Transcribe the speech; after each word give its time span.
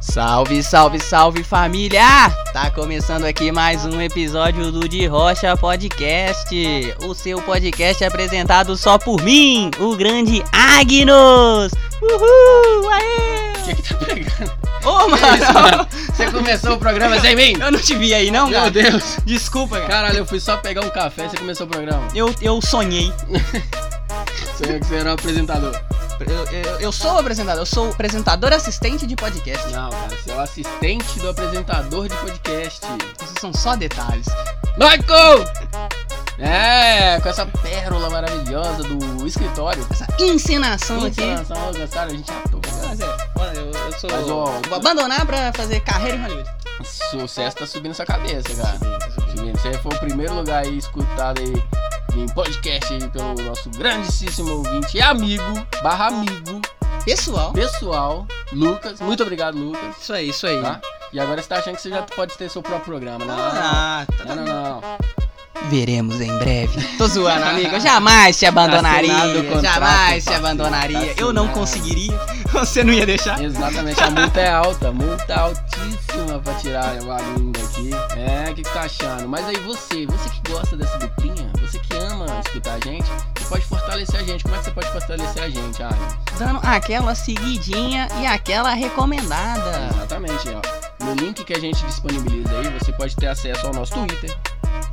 Salve, 0.00 0.62
salve, 0.62 0.98
salve 1.00 1.44
família! 1.44 2.02
Tá 2.54 2.70
começando 2.70 3.24
aqui 3.24 3.52
mais 3.52 3.84
um 3.84 4.00
episódio 4.00 4.72
do 4.72 4.88
De 4.88 5.06
Rocha 5.06 5.54
Podcast. 5.54 6.56
O 7.02 7.14
seu 7.14 7.42
podcast 7.42 8.02
apresentado 8.02 8.74
só 8.74 8.98
por 8.98 9.22
mim, 9.22 9.70
o 9.78 9.94
grande 9.96 10.42
Agnos! 10.50 11.72
Uhul! 12.00 12.88
Aê! 12.88 13.50
O 13.60 13.72
que 13.72 13.82
que 13.82 13.94
tá 13.94 14.04
pegando? 14.06 14.52
Ô, 14.84 15.08
mano! 15.08 15.86
Você 16.20 16.30
começou 16.32 16.74
o 16.74 16.78
programa 16.78 17.18
sem 17.18 17.34
mim? 17.34 17.54
Eu 17.58 17.72
não 17.72 17.80
te 17.80 17.96
vi 17.96 18.12
aí, 18.12 18.30
não, 18.30 18.46
Meu 18.46 18.58
cara? 18.58 18.70
Deus. 18.70 19.16
Desculpa, 19.24 19.76
cara. 19.76 19.88
Caralho, 19.88 20.18
eu 20.18 20.26
fui 20.26 20.38
só 20.38 20.58
pegar 20.58 20.82
um 20.82 20.90
café 20.90 21.24
e 21.24 21.30
você 21.30 21.38
começou 21.38 21.66
o 21.66 21.70
programa. 21.70 22.06
Eu, 22.14 22.34
eu 22.42 22.60
sonhei. 22.60 23.10
Você 24.54 24.78
que 24.78 24.86
você 24.86 24.96
era 24.96 25.10
o 25.10 25.12
apresentador. 25.14 25.74
Eu, 26.20 26.44
eu, 26.52 26.80
eu 26.80 26.92
sou 26.92 27.14
o 27.14 27.18
apresentador, 27.18 27.62
eu 27.62 27.66
sou 27.66 27.86
o 27.86 27.90
apresentador 27.92 28.52
assistente 28.52 29.06
de 29.06 29.16
podcast. 29.16 29.66
Não, 29.68 29.88
cara, 29.88 30.08
você 30.10 30.30
é 30.30 30.34
o 30.34 30.40
assistente 30.40 31.18
do 31.18 31.30
apresentador 31.30 32.06
de 32.06 32.16
podcast. 32.16 32.80
Esses 33.22 33.34
são 33.40 33.54
só 33.54 33.74
detalhes. 33.74 34.26
Michael! 34.76 35.46
É, 36.38 37.18
com 37.20 37.28
essa 37.30 37.46
pérola 37.46 38.10
maravilhosa 38.10 38.82
do 38.82 39.26
escritório. 39.26 39.86
Essa 39.90 40.06
encenação 40.18 41.06
aqui. 41.06 41.22
Encenação, 41.22 41.72
gostaram? 41.72 42.12
A 42.12 42.14
gente 42.14 42.32
sou. 44.00 44.10
Mas, 44.10 44.28
ó, 44.30 44.46
Vou 44.68 44.76
abandonar 44.76 45.26
pra 45.26 45.52
fazer 45.52 45.80
carreira 45.80 46.16
em 46.16 46.22
Hollywood. 46.22 46.50
Sucesso 47.10 47.56
tá 47.56 47.66
subindo 47.66 47.94
sua 47.94 48.06
cabeça, 48.06 48.48
cara. 48.54 48.78
Subindo. 49.30 49.58
Você 49.58 49.72
foi 49.78 49.92
o 49.94 49.98
primeiro 50.00 50.34
lugar 50.34 50.64
aí 50.64 50.78
escutado 50.78 51.40
aí 51.40 51.52
em 52.16 52.26
podcast 52.28 52.92
aí 52.92 53.08
pelo 53.08 53.34
nosso 53.34 53.68
grandíssimo 53.70 54.50
ouvinte 54.56 54.96
e 54.96 55.00
amigo, 55.02 55.44
barra 55.82 56.08
amigo, 56.08 56.60
Pessoal. 57.04 57.52
pessoal, 57.52 58.26
Lucas. 58.52 59.00
Muito 59.00 59.22
obrigado, 59.22 59.56
Lucas. 59.56 59.96
Isso 60.00 60.12
aí, 60.12 60.28
isso 60.30 60.46
aí. 60.46 60.60
Tá? 60.60 60.80
E 61.12 61.20
agora 61.20 61.40
você 61.42 61.48
tá 61.48 61.56
achando 61.58 61.76
que 61.76 61.82
você 61.82 61.90
já 61.90 62.02
pode 62.02 62.36
ter 62.36 62.48
seu 62.50 62.62
próprio 62.62 62.86
programa, 62.86 63.24
né? 63.24 63.34
Ah, 63.36 64.06
tá, 64.16 64.34
Não, 64.34 64.36
não, 64.36 64.80
não. 64.80 64.80
Veremos 65.68 66.20
em 66.20 66.38
breve. 66.38 66.82
Tô 66.96 67.06
zoando, 67.06 67.44
amigo. 67.44 67.74
Eu 67.76 67.80
jamais 67.80 68.38
te 68.38 68.46
abandonaria. 68.46 69.14
Jamais 69.62 70.24
te 70.24 70.32
abandonaria. 70.32 71.14
Eu 71.18 71.32
não 71.32 71.48
conseguiria. 71.48 72.18
Você 72.60 72.82
não 72.84 72.92
ia 72.92 73.06
deixar? 73.06 73.42
Exatamente, 73.42 74.02
a 74.02 74.10
multa 74.10 74.40
é 74.40 74.50
alta, 74.50 74.88
a 74.88 74.92
multa 74.92 75.32
é 75.32 75.38
altíssima 75.38 76.38
pra 76.42 76.54
tirar 76.54 76.84
a 76.96 77.00
varinha 77.04 77.52
daqui. 77.52 77.90
É, 78.16 78.50
o 78.50 78.54
que, 78.54 78.62
que 78.62 78.70
tá 78.70 78.82
achando? 78.82 79.28
Mas 79.28 79.46
aí 79.46 79.56
você, 79.58 80.06
você 80.06 80.28
que 80.30 80.52
gosta 80.52 80.76
dessa 80.76 80.98
duplinha, 80.98 81.50
você 81.60 81.78
que 81.78 81.94
ama 81.96 82.26
escutar 82.44 82.74
a 82.74 82.80
gente, 82.88 83.06
você 83.38 83.44
pode 83.48 83.64
fortalecer 83.66 84.20
a 84.20 84.24
gente. 84.24 84.42
Como 84.42 84.54
é 84.54 84.58
que 84.58 84.64
você 84.64 84.70
pode 84.72 84.90
fortalecer 84.92 85.42
a 85.42 85.48
gente, 85.48 85.82
Ari? 85.82 85.96
Dando 86.38 86.60
aquela 86.64 87.14
seguidinha 87.14 88.08
e 88.20 88.26
aquela 88.26 88.74
recomendada. 88.74 89.88
Exatamente, 89.94 90.48
ó. 90.50 91.04
No 91.04 91.14
link 91.14 91.44
que 91.44 91.54
a 91.54 91.58
gente 91.58 91.84
disponibiliza 91.86 92.50
aí, 92.58 92.68
você 92.78 92.92
pode 92.92 93.16
ter 93.16 93.28
acesso 93.28 93.66
ao 93.66 93.72
nosso 93.72 93.92
Twitter, 93.94 94.36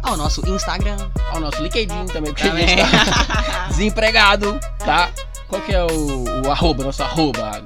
Ao 0.04 0.16
nosso 0.16 0.48
Instagram. 0.48 0.98
ao 1.34 1.40
nosso 1.40 1.62
LinkedIn 1.62 2.06
também, 2.08 2.34
porque 2.34 2.48
a 2.48 2.56
gente 2.56 2.76
tá 2.78 3.66
desempregado, 3.68 4.58
tá? 4.80 5.10
Qual 5.48 5.62
que 5.62 5.74
é 5.74 5.84
o, 5.84 6.46
o 6.46 6.52
arroba, 6.52 6.84
nosso 6.84 7.02
arroba? 7.04 7.64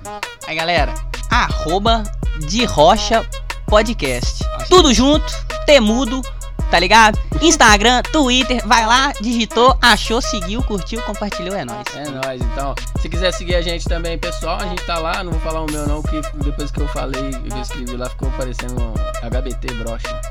Aí, 0.47 0.55
galera. 0.55 0.93
Arroba 1.29 2.03
de 2.47 2.63
Rocha 2.65 3.27
Podcast. 3.65 4.43
Tudo 4.69 4.93
junto, 4.93 5.25
temudo, 5.65 6.21
tá 6.69 6.77
ligado? 6.77 7.19
Instagram, 7.41 8.03
Twitter, 8.03 8.61
vai 8.67 8.85
lá, 8.85 9.11
digitou, 9.19 9.75
achou, 9.81 10.21
seguiu, 10.21 10.61
curtiu, 10.63 11.01
compartilhou, 11.01 11.55
é 11.55 11.65
nóis. 11.65 11.85
É 11.95 12.07
nóis, 12.07 12.41
então. 12.41 12.75
Se 12.99 13.09
quiser 13.09 13.31
seguir 13.33 13.55
a 13.55 13.61
gente 13.61 13.85
também, 13.85 14.17
pessoal, 14.17 14.59
a 14.59 14.67
gente 14.67 14.85
tá 14.85 14.99
lá. 14.99 15.23
Não 15.23 15.31
vou 15.31 15.41
falar 15.41 15.61
o 15.61 15.71
meu 15.71 15.87
não, 15.87 16.03
que 16.03 16.21
depois 16.35 16.69
que 16.69 16.81
eu 16.81 16.87
falei, 16.89 17.31
eu 17.49 17.61
escrevi 17.61 17.97
lá, 17.97 18.09
ficou 18.09 18.29
parecendo 18.31 18.75
um 18.79 18.93
HBT 19.27 19.73
brocha. 19.73 20.21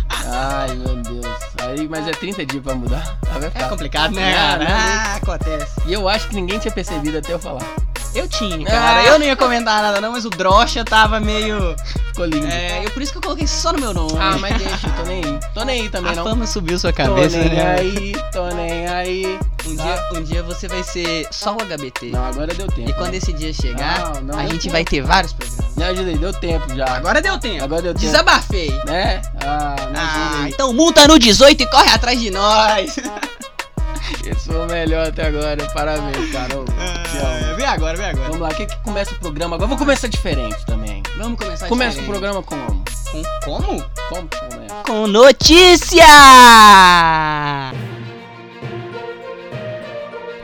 Ai, 0.26 0.74
meu 0.74 0.96
Deus. 1.02 1.26
Aí, 1.62 1.88
mas 1.88 2.06
é 2.08 2.12
30 2.12 2.46
dias 2.46 2.62
pra 2.62 2.74
mudar. 2.74 3.18
Aí 3.30 3.38
vai 3.40 3.48
É 3.48 3.50
ficar. 3.50 3.68
complicado, 3.68 4.12
né, 4.14 4.32
né? 4.58 4.66
Ah, 4.70 5.16
acontece. 5.16 5.66
E 5.86 5.92
eu 5.92 6.08
acho 6.08 6.28
que 6.28 6.34
ninguém 6.34 6.58
tinha 6.58 6.72
percebido 6.72 7.18
até 7.18 7.32
eu 7.32 7.38
falar. 7.38 7.62
Eu 8.14 8.28
tinha, 8.28 8.64
cara. 8.64 9.00
Ah. 9.00 9.04
Eu 9.06 9.18
não 9.18 9.26
ia 9.26 9.34
comentar 9.36 9.82
nada, 9.82 10.00
não, 10.00 10.12
mas 10.12 10.24
o 10.24 10.30
Drocha 10.30 10.84
tava 10.84 11.18
meio. 11.18 11.74
Ficou 12.08 12.24
lindo. 12.26 12.46
É, 12.46 12.84
eu, 12.84 12.90
por 12.90 13.02
isso 13.02 13.10
que 13.10 13.18
eu 13.18 13.22
coloquei 13.22 13.46
só 13.46 13.72
no 13.72 13.80
meu 13.80 13.92
nome. 13.92 14.12
Ah, 14.20 14.36
mas 14.38 14.56
deixa, 14.56 14.88
tô 14.90 15.02
nem 15.02 15.24
aí. 15.24 15.40
Tô 15.52 15.64
nem 15.64 15.80
aí 15.82 15.88
também, 15.88 16.12
a 16.12 16.14
não. 16.14 16.24
fama 16.24 16.46
subiu 16.46 16.78
sua 16.78 16.92
Tô 16.92 16.98
cabeça, 16.98 17.36
nem 17.38 17.48
né? 17.48 17.76
aí, 17.78 18.12
tô 18.32 18.46
nem 18.54 18.86
aí. 18.86 19.38
Um 19.66 19.76
Tá? 19.76 19.82
dia, 19.84 20.20
um 20.20 20.22
dia 20.22 20.42
você 20.42 20.68
vai 20.68 20.82
ser 20.84 21.26
só 21.30 21.56
o 21.56 21.62
HBT. 21.62 22.10
Não, 22.10 22.24
agora 22.24 22.54
deu 22.54 22.66
tempo. 22.68 22.90
E 22.90 22.92
quando 22.92 23.14
esse 23.14 23.32
dia 23.32 23.52
chegar, 23.52 24.14
Não, 24.16 24.20
não 24.34 24.38
a 24.38 24.42
gente 24.42 24.60
tempo. 24.60 24.72
vai 24.72 24.84
ter 24.84 25.00
vários 25.00 25.32
programas. 25.32 25.74
Me 25.76 25.82
ajuda 25.84 26.10
aí, 26.10 26.18
deu 26.18 26.32
tempo 26.34 26.76
já. 26.76 26.84
Agora 26.96 27.20
deu 27.22 27.38
tempo. 27.38 27.64
Agora 27.64 27.82
deu 27.82 27.94
tempo. 27.94 28.04
Desabafei. 28.06 28.70
Né? 28.84 29.22
Ah, 29.44 29.74
Ah, 29.96 30.48
então 30.48 30.72
multa 30.72 31.08
no 31.08 31.18
18 31.18 31.62
e 31.62 31.66
corre 31.66 31.88
atrás 31.90 32.20
de 32.20 32.30
nós. 32.30 32.96
Esse 34.24 34.46
foi 34.46 34.56
o 34.58 34.66
melhor 34.66 35.08
até 35.08 35.26
agora. 35.26 35.56
Parabéns, 35.72 36.16
te 36.30 36.36
amo. 36.36 36.64
Vem 37.64 37.72
agora, 37.72 37.96
vem 37.96 38.06
agora. 38.06 38.26
Vamos 38.26 38.40
lá, 38.40 38.48
o 38.48 38.54
que, 38.54 38.66
que 38.66 38.76
começa 38.82 39.14
o 39.14 39.18
programa? 39.18 39.56
Agora 39.56 39.68
vou 39.68 39.78
começar 39.78 40.08
diferente 40.08 40.64
também. 40.66 41.02
Vamos 41.16 41.38
começar 41.38 41.66
Começa 41.68 41.98
o 41.98 42.02
diferente. 42.02 42.10
programa 42.10 42.42
como? 42.42 42.84
Com 43.10 43.22
como? 43.44 43.84
Como 44.08 44.28
que 44.28 44.38
começa? 44.38 44.82
Com 44.86 45.06
notícia! 45.06 46.04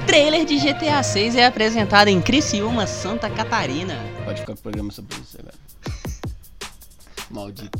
Trailer 0.06 0.44
de 0.46 0.58
GTA 0.58 1.02
6 1.02 1.36
é 1.36 1.46
apresentado 1.46 2.08
em 2.08 2.20
Criciúma, 2.20 2.86
Santa 2.86 3.28
Catarina. 3.28 3.96
Pode 4.24 4.40
ficar 4.40 4.54
com 4.54 4.58
o 4.58 4.62
programa 4.62 4.90
sobre 4.90 5.14
isso 5.16 5.36
agora. 5.38 5.54
Maldito. 7.30 7.78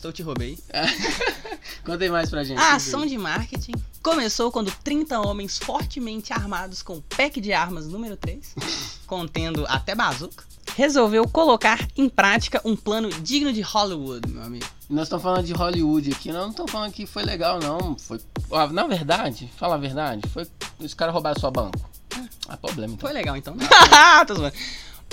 Estou 0.00 0.10
te 0.10 0.22
roubei. 0.22 0.58
Conta 1.84 2.02
aí 2.02 2.08
mais 2.08 2.30
pra 2.30 2.42
gente. 2.42 2.58
A 2.58 2.76
ação 2.76 3.04
de 3.04 3.18
marketing 3.18 3.74
começou 4.02 4.50
quando 4.50 4.72
30 4.82 5.20
homens 5.20 5.58
fortemente 5.58 6.32
armados 6.32 6.80
com 6.80 7.02
pack 7.02 7.38
de 7.38 7.52
armas 7.52 7.86
número 7.86 8.16
3, 8.16 8.54
contendo 9.06 9.66
até 9.68 9.94
bazuca, 9.94 10.42
resolveu 10.74 11.28
colocar 11.28 11.86
em 11.94 12.08
prática 12.08 12.62
um 12.64 12.74
plano 12.74 13.10
digno 13.10 13.52
de 13.52 13.60
Hollywood, 13.60 14.26
meu 14.26 14.42
amigo. 14.42 14.64
Nós 14.88 15.02
estamos 15.02 15.22
falando 15.22 15.44
de 15.44 15.52
Hollywood 15.52 16.12
aqui. 16.12 16.32
Nós 16.32 16.44
não 16.44 16.50
estamos 16.50 16.72
falando 16.72 16.92
que 16.92 17.04
foi 17.04 17.22
legal, 17.22 17.60
não. 17.60 17.94
Foi. 17.98 18.18
Ah, 18.52 18.68
na 18.68 18.86
verdade, 18.86 19.52
fala 19.58 19.74
a 19.74 19.78
verdade, 19.78 20.26
foi. 20.30 20.48
Os 20.78 20.94
caras 20.94 21.12
roubaram 21.12 21.38
sua 21.38 21.50
banco. 21.50 21.78
Ah, 22.48 22.56
problema 22.56 22.94
então. 22.94 23.06
Foi 23.06 23.12
legal 23.12 23.36
então. 23.36 23.54
Tô 24.26 24.34
zoando. 24.34 24.56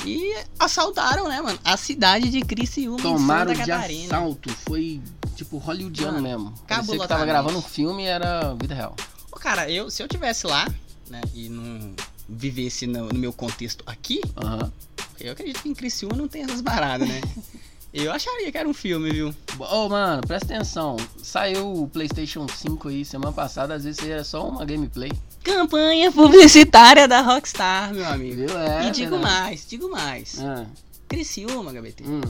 E 0.06 0.36
assaltaram, 0.60 1.28
né, 1.28 1.42
mano? 1.42 1.60
A 1.64 1.76
cidade 1.76 2.30
de 2.30 2.42
Criciúma, 2.42 3.02
Tomaram 3.02 3.52
em 3.52 3.56
Santa 3.56 3.66
de 3.66 3.72
Catarina. 3.72 4.16
assalto. 4.18 4.50
Foi 4.50 5.02
tipo 5.36 5.58
hollywoodiano 5.58 6.14
Mano, 6.14 6.28
mesmo. 6.28 6.54
Parecia 6.68 7.00
que 7.00 7.08
tava 7.08 7.26
gravando 7.26 7.58
um 7.58 7.62
filme 7.62 8.04
e 8.04 8.08
era 8.08 8.54
vida 8.54 8.74
real. 8.74 8.96
Ô, 9.32 9.36
cara, 9.38 9.70
eu, 9.70 9.90
se 9.90 10.02
eu 10.02 10.08
tivesse 10.08 10.48
lá, 10.48 10.68
né, 11.10 11.22
e 11.34 11.50
não 11.50 11.94
vivesse 12.28 12.88
no, 12.88 13.08
no 13.10 13.20
meu 13.20 13.32
contexto 13.32 13.84
aqui, 13.86 14.22
Aham. 14.36 14.72
eu 15.20 15.32
acredito 15.32 15.62
que 15.62 15.70
em 15.70 15.74
Criciúma 15.74 16.16
não 16.16 16.28
tem 16.28 16.44
essas 16.44 16.62
paradas, 16.62 17.08
né? 17.08 17.22
eu 17.94 18.12
acharia 18.12 18.52
que 18.52 18.58
era 18.58 18.68
um 18.68 18.74
filme, 18.74 19.12
viu? 19.12 19.34
Ô, 19.60 19.90
mano, 19.90 20.22
presta 20.26 20.54
atenção. 20.56 20.98
Saiu 21.22 21.84
o 21.84 21.88
PlayStation 21.88 22.48
5 22.48 22.90
aí 22.90 23.06
semana 23.06 23.32
passada, 23.32 23.76
às 23.76 23.84
vezes 23.84 24.04
era 24.06 24.24
só 24.24 24.48
uma 24.48 24.66
gameplay. 24.66 25.12
Campanha 25.48 26.12
publicitária 26.12 27.08
da 27.08 27.22
Rockstar, 27.22 27.94
meu 27.94 28.06
amigo. 28.06 28.36
Viu? 28.36 28.58
É. 28.60 28.88
e 28.88 28.92
digo 28.92 29.12
verdade. 29.12 29.34
mais, 29.42 29.66
digo 29.68 29.90
mais. 29.90 30.40
Ah, 30.40 30.66
Criciúma, 31.08 31.72
HBT. 31.72 32.04
hum. 32.04 32.22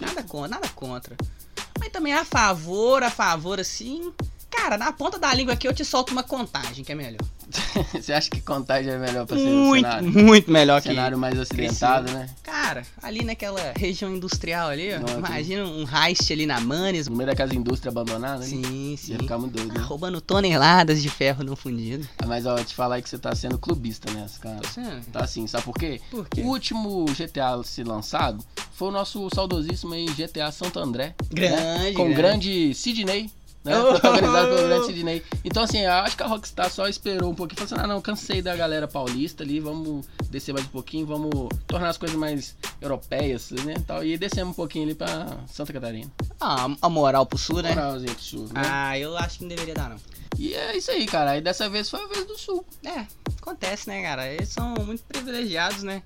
Nada 0.00 0.22
contra, 0.22 0.48
nada 0.48 0.68
contra. 0.74 1.16
Mas 1.78 1.90
também 1.90 2.12
a 2.14 2.24
favor, 2.24 3.02
a 3.02 3.10
favor, 3.10 3.60
assim. 3.60 4.12
Cara, 4.50 4.78
na 4.78 4.90
ponta 4.92 5.18
da 5.18 5.32
língua 5.34 5.52
aqui 5.54 5.68
eu 5.68 5.74
te 5.74 5.84
solto 5.84 6.12
uma 6.12 6.22
contagem, 6.22 6.82
que 6.82 6.92
é 6.92 6.94
melhor. 6.94 7.20
Você 7.94 8.12
acha 8.12 8.28
que 8.30 8.40
contagem 8.40 8.92
é 8.92 8.98
melhor 8.98 9.26
pra 9.26 9.36
ser 9.36 9.44
um 9.48 9.66
Muito, 9.66 9.84
cenário? 9.84 10.10
muito 10.10 10.50
melhor 10.50 10.82
que 10.82 10.88
cenário 10.88 11.16
mais 11.16 11.38
acidentado, 11.38 12.10
né? 12.12 12.28
Cara, 12.42 12.82
ali 13.02 13.24
naquela 13.24 13.72
região 13.76 14.14
industrial 14.14 14.68
ali, 14.70 14.92
ó. 14.94 14.98
Não, 15.00 15.18
imagina 15.18 15.64
um 15.64 15.84
heist 15.88 16.32
ali 16.32 16.44
na 16.46 16.60
Manes. 16.60 17.06
No 17.08 17.16
meio 17.16 17.28
daquelas 17.28 17.52
indústrias 17.52 17.94
abandonadas, 17.94 18.50
né? 18.50 18.62
Sim, 18.68 18.96
sim. 18.98 19.12
Ia 19.12 19.18
ficar 19.18 19.38
muito 19.38 19.54
doido, 19.56 19.70
Ah, 19.76 19.78
né? 19.78 19.84
roubando 19.84 20.20
toneladas 20.20 21.00
de 21.02 21.08
ferro 21.08 21.44
não 21.44 21.54
fundido. 21.56 22.06
Ah, 22.18 22.26
Mas 22.26 22.44
ó, 22.46 22.56
te 22.62 22.74
falar 22.74 23.00
que 23.00 23.08
você 23.08 23.18
tá 23.18 23.34
sendo 23.34 23.58
clubista 23.58 24.12
nessa, 24.12 24.38
cara. 24.40 24.56
Tô 24.60 24.68
sendo. 24.68 25.04
Tá 25.12 25.20
assim, 25.24 25.46
sabe 25.46 25.64
por 25.64 25.74
quê? 25.74 26.00
Por 26.10 26.20
O 26.20 26.24
quê? 26.28 26.40
último 26.42 27.04
GTA 27.16 27.54
a 27.54 27.62
ser 27.64 27.86
lançado 27.86 28.44
foi 28.72 28.88
o 28.88 28.92
nosso 28.92 29.28
saudosíssimo 29.34 29.94
aí 29.94 30.06
GTA 30.06 30.50
Santo 30.50 30.78
André. 30.78 31.14
Grande, 31.30 31.54
né? 31.54 31.92
Com 31.94 32.10
o 32.10 32.14
grande 32.14 32.74
Sidney 32.74 33.30
né? 33.66 33.80
Protagonizado 33.80 34.54
pelo 34.54 34.84
Sidney. 34.84 35.22
Então, 35.44 35.62
assim, 35.62 35.78
eu 35.78 35.92
acho 35.92 36.16
que 36.16 36.22
a 36.22 36.26
Rockstar 36.26 36.70
só 36.70 36.88
esperou 36.88 37.30
um 37.30 37.34
pouquinho. 37.34 37.66
Falou 37.66 37.80
assim, 37.80 37.84
ah, 37.84 37.94
não, 37.94 38.00
cansei 38.00 38.42
da 38.42 38.54
galera 38.56 38.88
paulista 38.88 39.42
ali, 39.44 39.60
vamos 39.60 40.06
descer 40.28 40.52
mais 40.52 40.66
um 40.66 40.70
pouquinho, 40.70 41.06
vamos 41.06 41.30
tornar 41.66 41.88
as 41.88 41.96
coisas 41.96 42.16
mais 42.16 42.56
europeias, 42.80 43.50
né? 43.50 43.74
Tal, 43.86 44.04
e 44.04 44.18
descemos 44.18 44.52
um 44.52 44.56
pouquinho 44.56 44.84
ali 44.84 44.94
pra 44.94 45.38
Santa 45.46 45.72
Catarina. 45.72 46.10
Ah, 46.40 46.68
a 46.82 46.88
moral 46.88 47.26
pro 47.26 47.38
sul, 47.38 47.62
né? 47.62 47.74
Moralzinha 47.74 48.14
pro 48.14 48.22
sul, 48.22 48.44
né? 48.46 48.62
Ah, 48.64 48.98
eu 48.98 49.16
acho 49.16 49.38
que 49.38 49.44
não 49.44 49.48
deveria 49.48 49.74
dar, 49.74 49.90
não. 49.90 49.96
E 50.38 50.54
é 50.54 50.76
isso 50.76 50.90
aí, 50.90 51.06
cara. 51.06 51.32
Aí 51.32 51.40
dessa 51.40 51.68
vez 51.68 51.88
foi 51.88 52.02
a 52.02 52.06
vez 52.06 52.26
do 52.26 52.36
sul. 52.36 52.64
É, 52.84 53.06
acontece, 53.40 53.88
né, 53.88 54.02
cara? 54.02 54.26
Eles 54.28 54.48
são 54.48 54.74
muito 54.84 55.02
privilegiados, 55.04 55.82
né? 55.82 56.02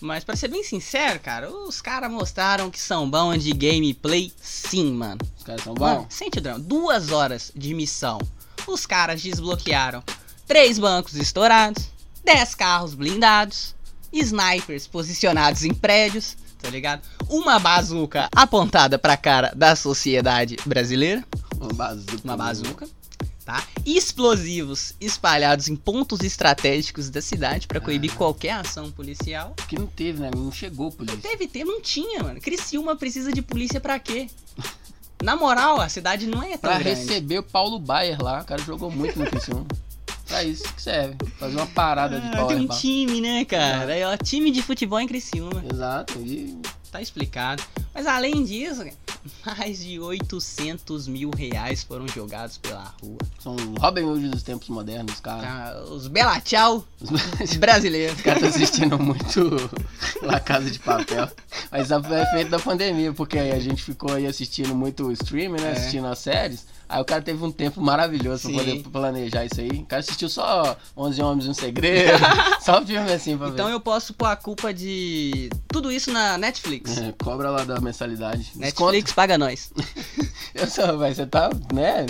Mas 0.00 0.24
pra 0.24 0.34
ser 0.34 0.48
bem 0.48 0.64
sincero, 0.64 1.20
cara, 1.20 1.50
os 1.50 1.80
caras 1.82 2.10
mostraram 2.10 2.70
que 2.70 2.80
são 2.80 3.08
bons 3.08 3.44
de 3.44 3.52
gameplay 3.52 4.32
sim, 4.40 4.92
mano. 4.92 5.20
Os 5.36 5.44
caras 5.44 5.62
são 5.62 5.74
bons. 5.74 6.06
sente 6.08 6.38
o 6.38 6.40
drama. 6.40 6.58
Duas 6.58 7.10
horas 7.10 7.52
de 7.54 7.74
missão. 7.74 8.18
Os 8.66 8.86
caras 8.86 9.20
desbloquearam 9.20 10.02
três 10.46 10.78
bancos 10.78 11.14
estourados, 11.14 11.88
dez 12.24 12.54
carros 12.54 12.94
blindados, 12.94 13.74
snipers 14.12 14.86
posicionados 14.86 15.64
em 15.64 15.74
prédios, 15.74 16.36
tá 16.60 16.70
ligado? 16.70 17.02
Uma 17.28 17.58
bazuca 17.58 18.28
apontada 18.34 18.98
pra 18.98 19.16
cara 19.16 19.52
da 19.54 19.76
sociedade 19.76 20.56
brasileira. 20.64 21.24
Uma 21.58 21.72
bazuca. 21.72 22.20
Uma 22.24 22.36
bazuca. 22.36 22.88
Tá? 23.44 23.64
Explosivos 23.86 24.94
espalhados 25.00 25.68
em 25.68 25.74
pontos 25.76 26.20
estratégicos 26.20 27.08
da 27.08 27.22
cidade 27.22 27.66
pra 27.66 27.80
coibir 27.80 28.12
qualquer 28.14 28.52
ação 28.52 28.90
policial. 28.90 29.54
Que 29.68 29.78
não 29.78 29.86
teve, 29.86 30.20
né? 30.20 30.30
Não 30.34 30.52
chegou 30.52 30.90
polícia. 30.92 31.18
Deve 31.20 31.46
ter, 31.48 31.64
não 31.64 31.80
tinha, 31.80 32.22
mano. 32.22 32.40
Criciúma 32.40 32.94
precisa 32.96 33.32
de 33.32 33.40
polícia 33.40 33.80
pra 33.80 33.98
quê? 33.98 34.28
Na 35.22 35.36
moral, 35.36 35.80
a 35.80 35.88
cidade 35.88 36.26
não 36.26 36.42
é 36.42 36.50
tão 36.56 36.70
Pra 36.70 36.78
grande. 36.78 37.00
receber 37.00 37.38
o 37.38 37.42
Paulo 37.42 37.78
Baier 37.78 38.20
lá. 38.22 38.40
O 38.40 38.44
cara 38.44 38.62
jogou 38.62 38.90
muito 38.90 39.18
no 39.18 39.26
Criciúma. 39.26 39.66
pra 40.26 40.42
isso 40.44 40.62
que 40.74 40.80
serve. 40.80 41.14
Fazer 41.38 41.56
uma 41.56 41.66
parada 41.66 42.20
de 42.20 42.26
Ah, 42.28 42.30
Paulo 42.30 42.48
tem 42.48 42.60
um 42.60 42.68
time, 42.68 43.20
né, 43.20 43.44
cara? 43.44 43.92
Aí, 43.92 44.02
ó, 44.04 44.16
time 44.16 44.50
de 44.50 44.62
futebol 44.62 44.98
em 45.00 45.06
Criciúma. 45.06 45.62
Exato. 45.70 46.18
E 46.20 46.56
Tá 46.90 47.00
explicado. 47.00 47.62
Mas 47.94 48.06
além 48.06 48.42
disso, 48.42 48.82
mais 49.44 49.80
de 49.84 49.98
800 49.98 51.08
mil 51.08 51.30
reais 51.36 51.82
foram 51.82 52.06
jogados 52.08 52.58
pela 52.58 52.94
rua. 53.02 53.18
são 53.38 53.56
Robin 53.78 54.02
Hood 54.02 54.28
dos 54.28 54.42
tempos 54.42 54.68
modernos, 54.68 55.20
cara. 55.20 55.74
Ah, 55.76 55.82
Os 55.90 56.06
Bela 56.06 56.40
Tchau 56.40 56.84
Os 57.00 57.56
brasileiros. 57.56 58.20
caras 58.20 58.42
estão 58.42 58.62
assistindo 58.62 58.98
muito 58.98 59.50
La 60.22 60.40
Casa 60.40 60.70
de 60.70 60.78
Papel. 60.78 61.28
Mas 61.70 61.90
é 61.90 61.96
efeito 62.22 62.50
da 62.50 62.58
pandemia, 62.58 63.12
porque 63.12 63.38
aí 63.38 63.52
a 63.52 63.60
gente 63.60 63.82
ficou 63.82 64.12
aí 64.12 64.26
assistindo 64.26 64.74
muito 64.74 65.10
streaming, 65.12 65.60
né? 65.60 65.68
É. 65.68 65.72
Assistindo 65.72 66.06
as 66.06 66.18
séries. 66.18 66.66
Aí 66.90 67.00
o 67.00 67.04
cara 67.04 67.22
teve 67.22 67.42
um 67.44 67.52
tempo 67.52 67.80
maravilhoso 67.80 68.48
Sim. 68.48 68.54
pra 68.54 68.64
poder 68.64 68.82
planejar 68.90 69.44
isso 69.44 69.60
aí. 69.60 69.68
O 69.70 69.86
cara 69.86 70.00
assistiu 70.00 70.28
só 70.28 70.76
11 70.96 71.22
Homens 71.22 71.46
e 71.46 71.48
um 71.50 71.54
Segredo. 71.54 72.18
só 72.60 72.84
filme 72.84 73.12
assim 73.12 73.38
pra 73.38 73.48
Então 73.48 73.66
ver. 73.68 73.72
eu 73.72 73.80
posso 73.80 74.12
pôr 74.12 74.26
a 74.26 74.34
culpa 74.36 74.74
de 74.74 75.48
tudo 75.68 75.92
isso 75.92 76.12
na 76.12 76.36
Netflix. 76.36 76.98
É, 76.98 77.12
cobra 77.22 77.48
lá 77.50 77.62
da 77.64 77.80
mensalidade. 77.80 78.50
Netflix 78.56 79.12
paga 79.12 79.38
nós. 79.38 79.70
Desconto. 79.74 80.30
Eu 80.52 80.66
só, 80.66 80.96
vai, 80.96 81.14
você 81.14 81.24
tá, 81.26 81.48
né? 81.72 82.06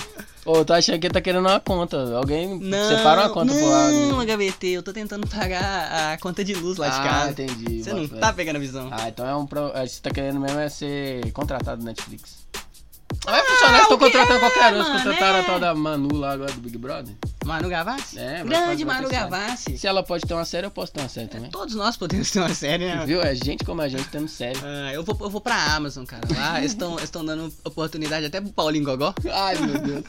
Ou 0.46 0.64
tô 0.64 0.72
achando 0.72 0.98
que 0.98 1.06
ele 1.06 1.12
tá 1.12 1.20
querendo 1.20 1.46
uma 1.46 1.60
conta. 1.60 2.16
Alguém 2.16 2.58
Não, 2.58 2.88
separa 2.88 3.20
uma 3.22 3.30
conta 3.30 3.52
pro 3.52 3.66
lado. 3.70 3.92
não, 3.92 4.20
HBT, 4.20 4.66
eu 4.68 4.82
tô 4.82 4.94
tentando 4.94 5.26
pagar 5.26 6.12
a 6.14 6.18
conta 6.18 6.42
de 6.42 6.54
luz 6.54 6.78
lá 6.78 6.88
de 6.88 6.96
ah, 6.96 7.02
casa. 7.02 7.30
entendi. 7.32 7.84
Você 7.84 7.92
não 7.92 8.08
tá 8.08 8.32
pegando 8.32 8.56
a 8.56 8.58
visão. 8.58 8.88
Ah, 8.90 9.08
então 9.08 9.26
é 9.26 9.36
um. 9.36 9.44
Pro... 9.46 9.70
é, 9.74 9.86
Você 9.86 10.00
tá 10.00 10.10
querendo 10.10 10.40
mesmo 10.40 10.58
é 10.58 10.68
ser 10.70 11.30
contratado 11.32 11.84
Netflix. 11.84 12.46
Ah, 13.26 13.32
vai 13.32 13.44
funcionar, 13.44 13.82
estão 13.82 13.98
quê, 13.98 14.04
contratando 14.04 14.40
qualquer 14.40 14.72
um. 14.72 14.78
Mano, 14.78 14.92
contrataram 14.92 15.38
é? 15.38 15.40
a 15.40 15.44
tal 15.44 15.60
da 15.60 15.74
Manu 15.74 16.16
lá 16.16 16.32
agora 16.32 16.52
do 16.52 16.60
Big 16.60 16.78
Brother. 16.78 17.14
Manu 17.44 17.68
Gavassi? 17.68 18.18
É, 18.18 18.44
Grande 18.44 18.84
Manu. 18.84 19.08
Gavassi. 19.08 19.78
Se 19.78 19.86
ela 19.86 20.02
pode 20.02 20.24
ter 20.26 20.34
uma 20.34 20.44
série, 20.44 20.66
eu 20.66 20.70
posso 20.70 20.92
ter 20.92 21.00
uma 21.00 21.08
série 21.08 21.28
também. 21.28 21.50
Todos 21.50 21.74
nós 21.74 21.96
podemos 21.96 22.30
ter 22.30 22.38
uma 22.38 22.54
série, 22.54 22.86
né? 22.86 23.04
Viu? 23.06 23.22
É 23.22 23.34
gente 23.34 23.64
como 23.64 23.80
a 23.80 23.88
gente 23.88 24.08
tendo 24.08 24.28
série. 24.28 24.58
Ah, 24.62 24.92
eu, 24.92 25.02
vou, 25.02 25.16
eu 25.20 25.30
vou 25.30 25.40
pra 25.40 25.74
Amazon, 25.74 26.04
cara. 26.04 26.22
Lá 26.34 26.58
eles 26.60 26.76
estão 27.02 27.24
dando 27.24 27.52
oportunidade 27.64 28.26
até 28.26 28.40
pro 28.40 28.52
Paulinho 28.52 28.84
Gogó. 28.84 29.14
Ai, 29.32 29.58
meu 29.58 29.78
Deus. 29.80 30.04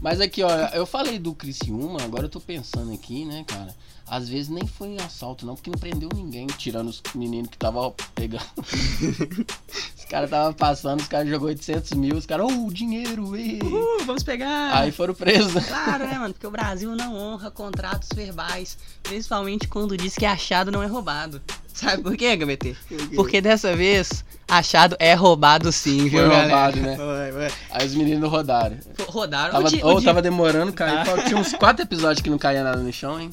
Mas 0.00 0.20
aqui, 0.20 0.42
ó, 0.42 0.50
eu 0.74 0.86
falei 0.86 1.18
do 1.18 1.34
Criciúma, 1.34 2.02
agora 2.02 2.26
eu 2.26 2.30
tô 2.30 2.40
pensando 2.40 2.92
aqui, 2.92 3.24
né, 3.24 3.44
cara? 3.46 3.74
Às 4.06 4.28
vezes 4.28 4.50
nem 4.50 4.66
foi 4.66 4.96
assalto, 4.98 5.46
não, 5.46 5.54
porque 5.54 5.70
não 5.70 5.78
prendeu 5.78 6.10
ninguém, 6.14 6.46
tirando 6.46 6.88
os 6.88 7.02
meninos 7.14 7.48
que 7.48 7.56
tava 7.56 7.90
pegando. 8.14 8.44
os 8.58 10.04
caras 10.04 10.28
tava 10.28 10.52
passando, 10.52 11.00
os 11.00 11.08
caras 11.08 11.28
jogou 11.28 11.48
800 11.48 11.92
mil, 11.92 12.14
os 12.14 12.26
caras, 12.26 12.46
oh, 12.46 12.70
dinheiro, 12.70 13.34
ei. 13.34 13.58
Uh, 13.62 14.04
vamos 14.04 14.22
pegar. 14.22 14.76
Aí 14.76 14.92
foram 14.92 15.14
presos. 15.14 15.64
Claro, 15.64 16.06
né, 16.06 16.18
mano? 16.18 16.34
Porque 16.34 16.46
o 16.46 16.50
Brasil 16.50 16.73
não 16.82 17.16
honra 17.16 17.50
contratos 17.50 18.08
verbais. 18.14 18.76
Principalmente 19.02 19.68
quando 19.68 19.96
diz 19.96 20.14
que 20.14 20.26
achado 20.26 20.70
não 20.70 20.82
é 20.82 20.86
roubado. 20.86 21.40
Sabe 21.72 22.02
por 22.02 22.16
quê, 22.16 22.36
HBT? 22.36 22.76
Porque 23.16 23.40
dessa 23.40 23.74
vez, 23.74 24.24
achado 24.48 24.96
é 25.00 25.12
roubado 25.14 25.72
sim, 25.72 26.08
viu, 26.08 26.20
Foi 26.20 26.28
galera? 26.28 26.42
roubado, 26.42 26.80
né? 26.80 27.50
Aí 27.70 27.86
os 27.86 27.94
meninos 27.94 28.30
rodaram. 28.30 28.78
Rodaram. 29.08 29.52
Tava, 29.52 29.66
o 29.66 29.70
di- 29.70 29.82
o 29.82 29.86
ou 29.88 30.02
tava 30.02 30.22
demorando, 30.22 30.72
caiu. 30.72 30.98
Ah. 31.14 31.22
Tinha 31.26 31.36
uns 31.36 31.52
quatro 31.52 31.82
episódios 31.84 32.22
que 32.22 32.30
não 32.30 32.38
caía 32.38 32.62
nada 32.62 32.78
no 32.78 32.92
chão, 32.92 33.20
hein? 33.20 33.30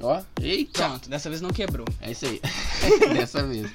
Ó, 0.00 0.18
eita. 0.40 0.84
Pronto, 0.86 1.10
dessa 1.10 1.28
vez 1.28 1.42
não 1.42 1.50
quebrou. 1.50 1.86
É 2.00 2.12
isso 2.12 2.24
aí. 2.24 2.40
Dessa 3.12 3.42
vez. 3.42 3.70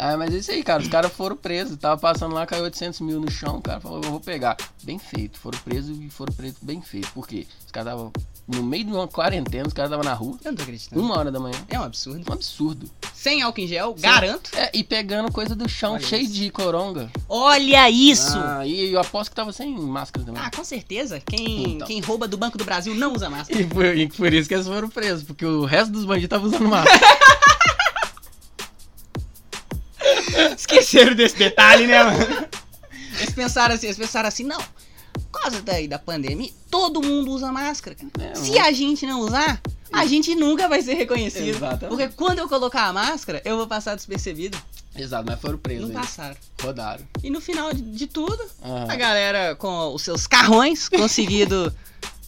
Ah, 0.00 0.16
mas 0.16 0.32
é 0.32 0.38
isso 0.38 0.50
aí, 0.52 0.62
cara. 0.62 0.80
Os 0.80 0.88
caras 0.88 1.12
foram 1.12 1.36
presos. 1.36 1.76
Tava 1.76 2.00
passando 2.00 2.32
lá, 2.32 2.46
caiu 2.46 2.62
800 2.62 3.00
mil 3.00 3.20
no 3.20 3.28
chão. 3.30 3.56
O 3.56 3.60
cara 3.62 3.80
falou, 3.80 4.00
eu 4.04 4.10
vou 4.10 4.20
pegar. 4.20 4.56
Bem 4.84 4.96
feito. 4.98 5.38
Foram 5.40 5.58
presos 5.58 5.98
e 6.00 6.08
foram 6.08 6.32
presos 6.32 6.58
bem 6.62 6.80
feito. 6.80 7.10
Por 7.12 7.26
quê? 7.26 7.46
Os 7.66 7.72
caras 7.72 7.92
estavam 7.92 8.12
no 8.46 8.62
meio 8.62 8.84
de 8.84 8.92
uma 8.92 9.06
quarentena, 9.08 9.66
os 9.66 9.72
caras 9.74 9.90
estavam 9.90 10.04
na 10.08 10.14
rua. 10.16 10.38
Eu 10.44 10.52
não 10.52 10.56
tô 10.56 10.62
acreditando. 10.62 11.02
Uma 11.02 11.18
hora 11.18 11.32
da 11.32 11.40
manhã. 11.40 11.56
É 11.68 11.78
um 11.80 11.82
absurdo. 11.82 12.24
Um 12.30 12.32
absurdo. 12.32 12.88
Sem 13.12 13.42
álcool 13.42 13.60
em 13.60 13.66
gel, 13.66 13.92
garanto. 13.98 14.50
É, 14.54 14.70
e 14.72 14.84
pegando 14.84 15.32
coisa 15.32 15.56
do 15.56 15.68
chão 15.68 15.94
Olha 15.94 16.06
cheio 16.06 16.22
isso. 16.22 16.32
de 16.34 16.48
coronga. 16.50 17.10
Olha 17.28 17.90
isso! 17.90 18.38
Ah, 18.38 18.64
e 18.64 18.92
eu 18.92 19.00
aposto 19.00 19.30
que 19.30 19.36
tava 19.36 19.52
sem 19.52 19.76
máscara 19.76 20.24
também. 20.24 20.40
Ah, 20.40 20.48
com 20.54 20.62
certeza. 20.62 21.20
Quem, 21.26 21.72
Então. 21.74 21.88
quem 21.88 22.00
rouba 22.00 22.28
do 22.28 22.38
Banco 22.38 22.56
do 22.56 22.64
Brasil 22.64 22.94
não 22.94 23.12
usa 23.14 23.28
máscara. 23.28 23.60
E 23.60 23.66
por, 23.66 23.84
e 23.84 24.06
por 24.08 24.32
isso 24.32 24.48
que 24.48 24.54
eles 24.54 24.66
foram 24.68 24.88
presos, 24.88 25.24
porque 25.24 25.44
o 25.44 25.64
resto 25.64 25.90
dos 25.90 26.04
bandidos 26.04 26.30
tava 26.30 26.46
usando 26.46 26.68
máscara. 26.68 26.98
Esqueceram 30.70 31.14
desse 31.14 31.36
detalhe, 31.36 31.86
né, 31.86 32.02
mano? 32.04 32.48
Eles 33.18 33.34
pensaram 33.34 33.74
assim, 33.74 33.86
eles 33.86 33.98
pensaram 33.98 34.28
assim, 34.28 34.44
não. 34.44 34.60
Por 35.32 35.40
causa 35.40 35.60
daí 35.62 35.88
da 35.88 35.98
pandemia, 35.98 36.50
todo 36.70 37.02
mundo 37.02 37.32
usa 37.32 37.50
máscara. 37.50 37.96
cara. 37.96 38.30
É, 38.30 38.34
Se 38.34 38.58
a 38.58 38.70
gente 38.72 39.04
não 39.06 39.20
usar, 39.20 39.60
a 39.92 40.06
gente 40.06 40.34
nunca 40.34 40.68
vai 40.68 40.82
ser 40.82 40.94
reconhecido. 40.94 41.48
Exatamente. 41.48 41.88
Porque 41.88 42.08
quando 42.08 42.38
eu 42.38 42.48
colocar 42.48 42.84
a 42.84 42.92
máscara, 42.92 43.42
eu 43.44 43.56
vou 43.56 43.66
passar 43.66 43.94
despercebido. 43.96 44.56
Exato, 44.94 45.24
mas 45.26 45.40
foram 45.40 45.58
presos. 45.58 45.88
Não 45.90 46.00
passaram. 46.00 46.36
Rodaram. 46.62 47.04
E 47.22 47.30
no 47.30 47.40
final 47.40 47.72
de, 47.72 47.80
de 47.82 48.06
tudo, 48.06 48.38
Aham. 48.64 48.86
a 48.88 48.96
galera 48.96 49.54
com 49.56 49.94
os 49.94 50.02
seus 50.02 50.26
carrões 50.26 50.88
conseguido 50.90 51.74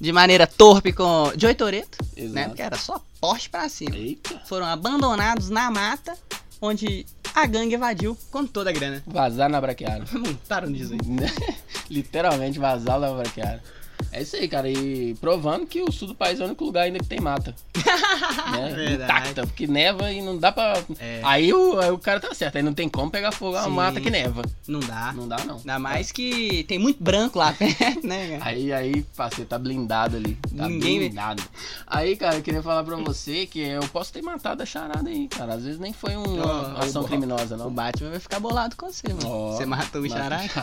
de 0.01 0.13
maneira 0.13 0.47
torpe 0.47 0.93
com 0.93 1.33
Joy 1.37 1.55
Toreto, 1.55 1.99
né? 2.17 2.47
Porque 2.49 2.63
era 2.63 2.77
só 2.77 3.03
Porsche 3.21 3.49
pra 3.51 3.69
cima. 3.69 3.97
Eita. 3.97 4.41
Foram 4.47 4.67
abandonados 4.67 5.51
na 5.51 5.71
mata, 5.71 6.17
onde 6.61 7.05
a 7.35 7.47
gangue 7.47 7.75
evadiu 7.75 8.17
com 8.31 8.47
toda 8.47 8.71
a 8.71 8.73
grana. 8.73 9.03
Vazar 9.07 9.49
na 9.49 9.61
braqueada. 9.61 10.05
Montaram 10.13 10.71
disso 10.71 10.93
aí. 10.95 10.99
Literalmente 11.91 12.59
vazar 12.59 12.99
na 12.99 13.13
braqueada. 13.13 13.63
É 14.13 14.23
isso 14.23 14.37
aí, 14.37 14.49
cara. 14.49 14.69
E 14.69 15.15
provando 15.21 15.67
que 15.67 15.81
o 15.83 15.93
sul 15.93 16.09
do 16.09 16.15
país 16.15 16.41
é 16.41 16.43
o 16.43 16.47
único 16.47 16.65
lugar 16.65 16.83
ainda 16.85 16.99
que 16.99 17.07
tem 17.07 17.21
mata. 17.21 17.55
né? 18.53 18.73
Verdade. 18.75 19.13
Intacta, 19.21 19.47
porque 19.47 19.67
neva 19.67 20.11
e 20.13 20.21
não 20.21 20.37
dá 20.37 20.51
pra. 20.53 20.83
É. 20.99 21.21
Aí, 21.23 21.53
o, 21.53 21.79
aí 21.79 21.91
o 21.91 21.99
cara 21.99 22.19
tá 22.21 22.35
certo, 22.35 22.57
aí 22.57 22.63
não 22.63 22.75
tem 22.75 22.89
como 22.89 23.11
pegar 23.11 23.31
fogo 23.33 23.57
a 23.57 23.65
Sim. 23.65 23.71
mata 23.71 24.01
que 24.01 24.11
neva. 24.11 24.43
Não 24.67 24.81
dá. 24.81 25.13
Não 25.13 25.29
dá, 25.29 25.45
não. 25.45 25.57
Ainda 25.59 25.79
mais 25.79 26.11
que 26.13 26.65
tem 26.65 26.79
muito 26.79 27.03
branco 27.03 27.39
lá 27.39 27.53
perto, 27.53 28.05
né? 28.07 28.39
cara? 28.39 28.51
Aí, 28.51 28.73
aí, 28.73 29.03
parceiro, 29.17 29.49
tá 29.49 29.59
blindado 29.59 30.17
ali. 30.17 30.37
Tá 30.57 30.69
Ninguém 30.69 30.99
blindado. 30.99 31.43
Aí, 31.87 32.17
cara, 32.17 32.37
eu 32.37 32.43
queria 32.43 32.63
falar 32.63 32.83
pra 32.85 32.97
você 32.97 33.47
que 33.47 33.61
eu 33.61 33.83
posso 33.89 34.13
ter 34.13 34.23
matado 34.23 34.63
a 34.63 34.67
charada 34.67 35.09
aí, 35.09 35.29
cara. 35.29 35.55
Às 35.55 35.65
vezes 35.65 35.79
nem 35.81 35.93
foi 35.93 36.17
uma 36.17 36.77
Ó, 36.79 36.81
ação 36.83 37.03
o- 37.03 37.07
criminosa, 37.07 37.55
O 37.55 37.59
não. 37.59 37.71
Batman 37.71 38.11
vai 38.11 38.21
ficar 38.21 38.41
bolado 38.41 38.75
com 38.77 38.91
você, 38.91 39.09
mano. 39.09 39.29
Ó, 39.29 39.53
você 39.57 39.65
matou 39.65 40.03
o 40.03 40.09
chará? 40.09 40.45
Isso 40.45 40.59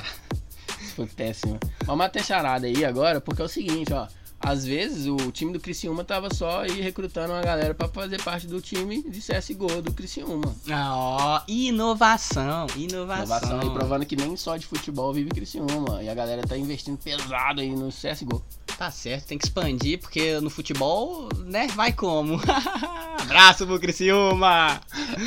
foi 0.92 1.08
péssimo. 1.08 1.60
Mas 1.86 1.98
matei 1.98 2.24
charada 2.24 2.68
aí 2.68 2.86
agora, 2.86 3.20
porque 3.22 3.42
é 3.42 3.46
o 3.46 3.50
seguinte, 3.50 3.94
ó. 3.94 4.08
Às 4.40 4.66
vezes 4.66 5.08
o 5.08 5.32
time 5.32 5.52
do 5.52 5.60
Criciúma 5.60 6.04
tava 6.04 6.34
só 6.34 6.62
aí 6.62 6.80
recrutando 6.80 7.34
uma 7.34 7.42
galera 7.42 7.74
pra 7.74 7.88
fazer 7.88 8.22
parte 8.24 8.46
do 8.48 8.62
time 8.62 9.02
de 9.04 9.20
CSGO 9.20 9.82
do 9.82 9.92
Criciúma. 9.92 10.56
Ah, 10.70 10.94
Ó, 10.96 11.42
inovação, 11.48 12.68
inovação. 12.76 13.26
Inovação 13.26 13.60
aí 13.62 13.70
provando 13.72 14.06
que 14.06 14.16
nem 14.16 14.36
só 14.38 14.56
de 14.56 14.66
futebol 14.66 15.12
vive 15.14 15.32
Criciúma. 15.32 16.02
E 16.04 16.10
a 16.10 16.14
galera 16.14 16.44
tá 16.44 16.58
investindo 16.58 16.98
pesado 16.98 17.62
aí 17.62 17.76
no 17.76 17.90
CSGO. 17.90 18.44
Tá 18.78 18.92
certo, 18.92 19.26
tem 19.26 19.40
que 19.40 19.46
expandir, 19.46 20.00
porque 20.00 20.40
no 20.40 20.52
futebol, 20.52 21.28
né, 21.46 21.66
vai 21.76 21.92
como? 21.92 22.40
Abraço 23.20 23.66
pro 23.66 23.80
Criciúma! 23.80 24.80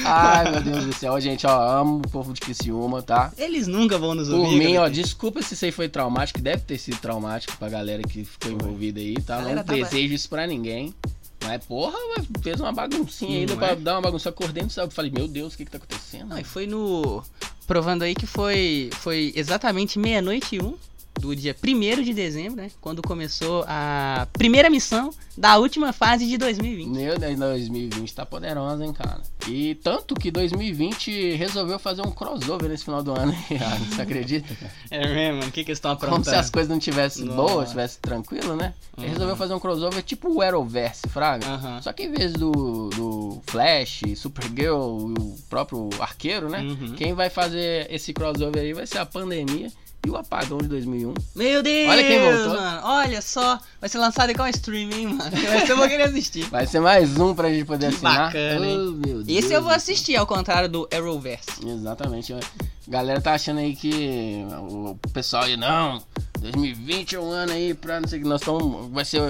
Ai, 0.05 0.53
meu 0.53 0.61
Deus 0.63 0.85
do 0.85 0.93
céu, 0.95 1.21
gente, 1.21 1.45
ó, 1.49 1.81
amo 1.81 1.97
o 1.99 2.09
povo 2.09 2.33
de 2.33 2.41
Criciúma, 2.41 3.03
tá? 3.03 3.33
Eles 3.37 3.67
nunca 3.67 3.99
vão 3.99 4.15
nos 4.15 4.29
Por 4.29 4.39
ouvir. 4.39 4.57
mim, 4.57 4.77
ó, 4.77 4.89
desculpa 4.89 5.43
se 5.43 5.55
isso 5.55 5.65
aí 5.65 5.73
foi 5.73 5.89
traumático, 5.89 6.41
deve 6.41 6.63
ter 6.63 6.79
sido 6.79 6.99
traumático 6.99 7.57
pra 7.57 7.69
galera 7.69 8.05
que 8.05 8.25
ficou 8.25 8.53
envolvida 8.53 9.00
aí, 9.01 9.15
tá? 9.23 9.37
Galera 9.39 9.57
Não 9.57 9.65
tava- 9.65 9.79
desejo 9.79 10.15
isso 10.15 10.29
pra 10.29 10.47
ninguém. 10.47 10.95
Mas, 11.43 11.65
porra, 11.65 11.97
fez 12.43 12.61
uma 12.61 12.71
baguncinha 12.71 13.39
ainda 13.41 13.57
pra 13.57 13.69
é? 13.69 13.77
dar 13.77 13.95
uma 13.95 14.03
bagunça. 14.03 14.29
Eu 14.29 14.33
acordei 14.33 14.63
no 14.63 14.69
sábado 14.71 14.93
falei, 14.93 15.11
meu 15.11 15.27
Deus, 15.27 15.55
o 15.55 15.57
que 15.57 15.65
que 15.65 15.71
tá 15.71 15.79
acontecendo? 15.79 16.29
Não, 16.29 16.39
e 16.39 16.45
foi 16.45 16.67
no. 16.67 17.23
Provando 17.67 18.03
aí 18.03 18.15
que 18.15 18.27
foi, 18.27 18.91
foi 18.95 19.33
exatamente 19.35 19.99
meia-noite 19.99 20.57
e 20.57 20.63
um 20.63 20.75
do 21.21 21.37
dia 21.37 21.55
1 21.63 22.03
de 22.03 22.13
dezembro, 22.15 22.57
né? 22.63 22.71
Quando 22.81 23.03
começou 23.03 23.65
a 23.69 24.27
primeira 24.33 24.71
missão 24.71 25.11
da 25.37 25.57
última 25.59 25.93
fase 25.93 26.27
de 26.27 26.37
2020. 26.37 26.89
Meu 26.89 27.19
Deus, 27.19 27.39
2020 27.39 28.15
tá 28.15 28.27
poderosa, 28.27 28.85
hein, 28.85 28.93
cara. 28.93 29.21
E 29.49 29.75
tanto 29.77 30.15
que 30.15 30.31
2020 30.31 31.35
resolveu 31.37 31.79
fazer 31.79 32.03
um 32.03 32.11
crossover 32.11 32.69
nesse 32.69 32.85
final 32.85 33.03
do 33.03 33.13
ano, 33.13 33.33
hein? 33.33 33.59
Você 33.91 34.03
acredita? 34.03 34.55
É 34.91 35.07
mesmo? 35.07 35.49
O 35.49 35.53
que, 35.53 35.65
que 35.65 35.71
eles 35.71 35.79
estão 35.79 35.93
Como 35.97 36.01
se 36.01 36.07
aprontando? 36.15 36.37
as 36.39 36.51
coisas 36.51 36.71
não 36.71 36.79
tivessem 36.79 37.27
boas, 37.27 37.71
tivesse 37.71 37.99
tranquilo, 37.99 38.57
né? 38.57 38.75
Ele 38.97 39.07
Uhum. 39.07 39.13
resolveu 39.13 39.37
fazer 39.37 39.55
um 39.55 39.61
crossover 39.61 40.03
tipo 40.03 40.31
o 40.31 40.43
Arrowverse, 40.43 41.09
fraga. 41.09 41.47
Aham. 41.47 41.81
Só 41.83 41.93
que 41.93 42.03
em 42.03 42.13
vez 42.13 42.33
do, 42.33 42.91
do 42.91 43.43
Flash, 43.47 44.03
Supergirl 44.17 44.75
o 45.19 45.39
próprio 45.49 45.89
Arqueiro, 46.01 46.49
né? 46.51 46.61
Uhum. 46.61 46.95
Quem 46.97 47.15
vai 47.15 47.31
fazer 47.31 47.87
esse 47.91 48.13
crossover 48.13 48.61
aí 48.63 48.73
vai 48.75 48.87
ser 48.87 48.99
a 48.99 49.07
pandemia 49.07 49.71
e 50.07 50.11
o 50.11 50.17
apagão 50.17 50.59
de 50.59 50.69
2001. 50.69 51.15
Meu 51.37 51.63
Deus! 51.63 51.91
Olha 51.91 52.05
quem 52.05 52.21
voltou. 52.21 52.55
Mano, 52.61 52.81
olha 52.85 53.21
só. 53.23 53.59
Vai 53.81 53.89
ser 53.91 53.99
lançado 53.99 54.31
igual 54.31 54.49
stream, 54.49 54.91
hein, 54.93 55.07
mano? 55.09 55.31
Eu 55.69 55.77
vou 55.77 55.89
querer 55.89 56.05
assistir. 56.05 56.45
Vai 56.49 56.67
ser 56.67 56.81
mais 56.81 57.17
um 57.19 57.35
pra 57.35 57.51
gente 57.51 57.65
poder 57.67 57.89
Que 57.91 57.95
assinar. 57.97 58.27
bacana, 58.27 58.67
hein? 58.67 58.79
Oh, 59.07 59.23
Esse 59.31 59.53
eu 59.53 59.63
vou 59.63 59.73
assistir, 59.73 60.17
ao 60.17 60.27
contrário 60.27 60.69
do 60.69 60.89
Arrowverse. 60.93 61.67
Exatamente. 61.67 62.33
A 62.33 62.41
galera 62.89 63.21
tá 63.21 63.35
achando 63.35 63.61
aí 63.61 63.77
que 63.77 64.45
o 64.69 64.97
pessoal 65.13 65.45
aí, 65.45 65.57
não, 65.57 66.03
2020 66.41 67.17
é 67.17 67.21
um 67.21 67.31
ano 67.31 67.53
aí 67.53 67.75
pra 67.75 68.01
não 68.01 68.09
sei 68.09 68.19
o 68.19 68.23
que, 68.23 68.29
nós 68.29 68.41
estamos, 68.41 68.91
vai 68.91 69.05
ser 69.05 69.21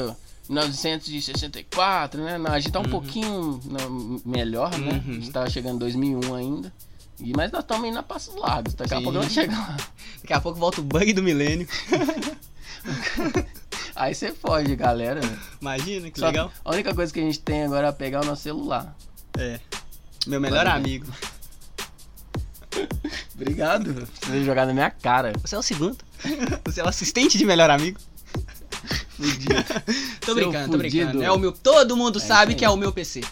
1964, 0.48 2.22
né? 2.22 2.38
Não, 2.38 2.52
a 2.52 2.58
gente 2.60 2.72
tá 2.72 2.78
um 2.80 2.84
Uhum. 2.84 2.90
pouquinho 2.90 3.60
melhor, 4.24 4.76
né? 4.78 5.02
Uhum. 5.04 5.10
A 5.10 5.14
gente 5.14 5.30
tava 5.30 5.50
chegando 5.50 5.76
em 5.76 5.78
2001 5.78 6.34
ainda. 6.34 6.72
E, 7.22 7.32
mas 7.36 7.52
nós 7.52 7.62
estamos 7.62 7.88
indo 7.88 7.98
a 7.98 8.02
passos 8.02 8.34
largos, 8.34 8.74
daqui 8.74 8.94
a 8.94 8.98
Sim. 8.98 9.04
pouco 9.04 9.18
nós 9.18 9.32
chegamos 9.32 9.68
lá. 9.68 9.76
Daqui 10.22 10.32
a 10.32 10.40
pouco 10.40 10.58
volta 10.58 10.80
o 10.80 10.84
bug 10.84 11.12
do 11.12 11.22
milênio. 11.22 11.68
Aí 13.94 14.14
você 14.14 14.32
foge, 14.32 14.74
galera. 14.74 15.20
Imagina, 15.60 16.10
que 16.10 16.18
Só- 16.18 16.26
legal. 16.28 16.50
A 16.64 16.70
única 16.72 16.94
coisa 16.94 17.12
que 17.12 17.20
a 17.20 17.22
gente 17.22 17.38
tem 17.40 17.64
agora 17.64 17.88
é 17.88 17.92
pegar 17.92 18.22
o 18.22 18.24
nosso 18.24 18.42
celular. 18.42 18.96
É. 19.38 19.60
Meu 20.26 20.40
melhor 20.40 20.66
amigo. 20.66 21.06
Obrigado. 23.34 24.08
Você 24.22 24.44
jogar 24.44 24.66
na 24.66 24.72
minha 24.72 24.90
cara. 24.90 25.32
Você 25.42 25.54
é 25.54 25.58
o 25.58 25.62
segundo. 25.62 25.98
Você 26.64 26.80
é 26.80 26.84
o 26.84 26.88
assistente 26.88 27.36
de 27.36 27.44
melhor 27.44 27.68
amigo. 27.70 27.98
Fudido. 29.10 29.54
Tô 30.20 30.26
Seu 30.26 30.34
brincando, 30.36 30.72
tô 30.72 30.78
brincando. 30.78 31.06
fudido. 31.08 31.22
É 31.22 31.30
o 31.32 31.38
meu. 31.38 31.52
Todo 31.52 31.96
mundo 31.96 32.18
É 32.18 32.22
sabe 32.22 32.54
que 32.54 32.64
é 32.64 32.70
o 32.70 32.76
meu 32.76 32.92
PC. 32.92 33.22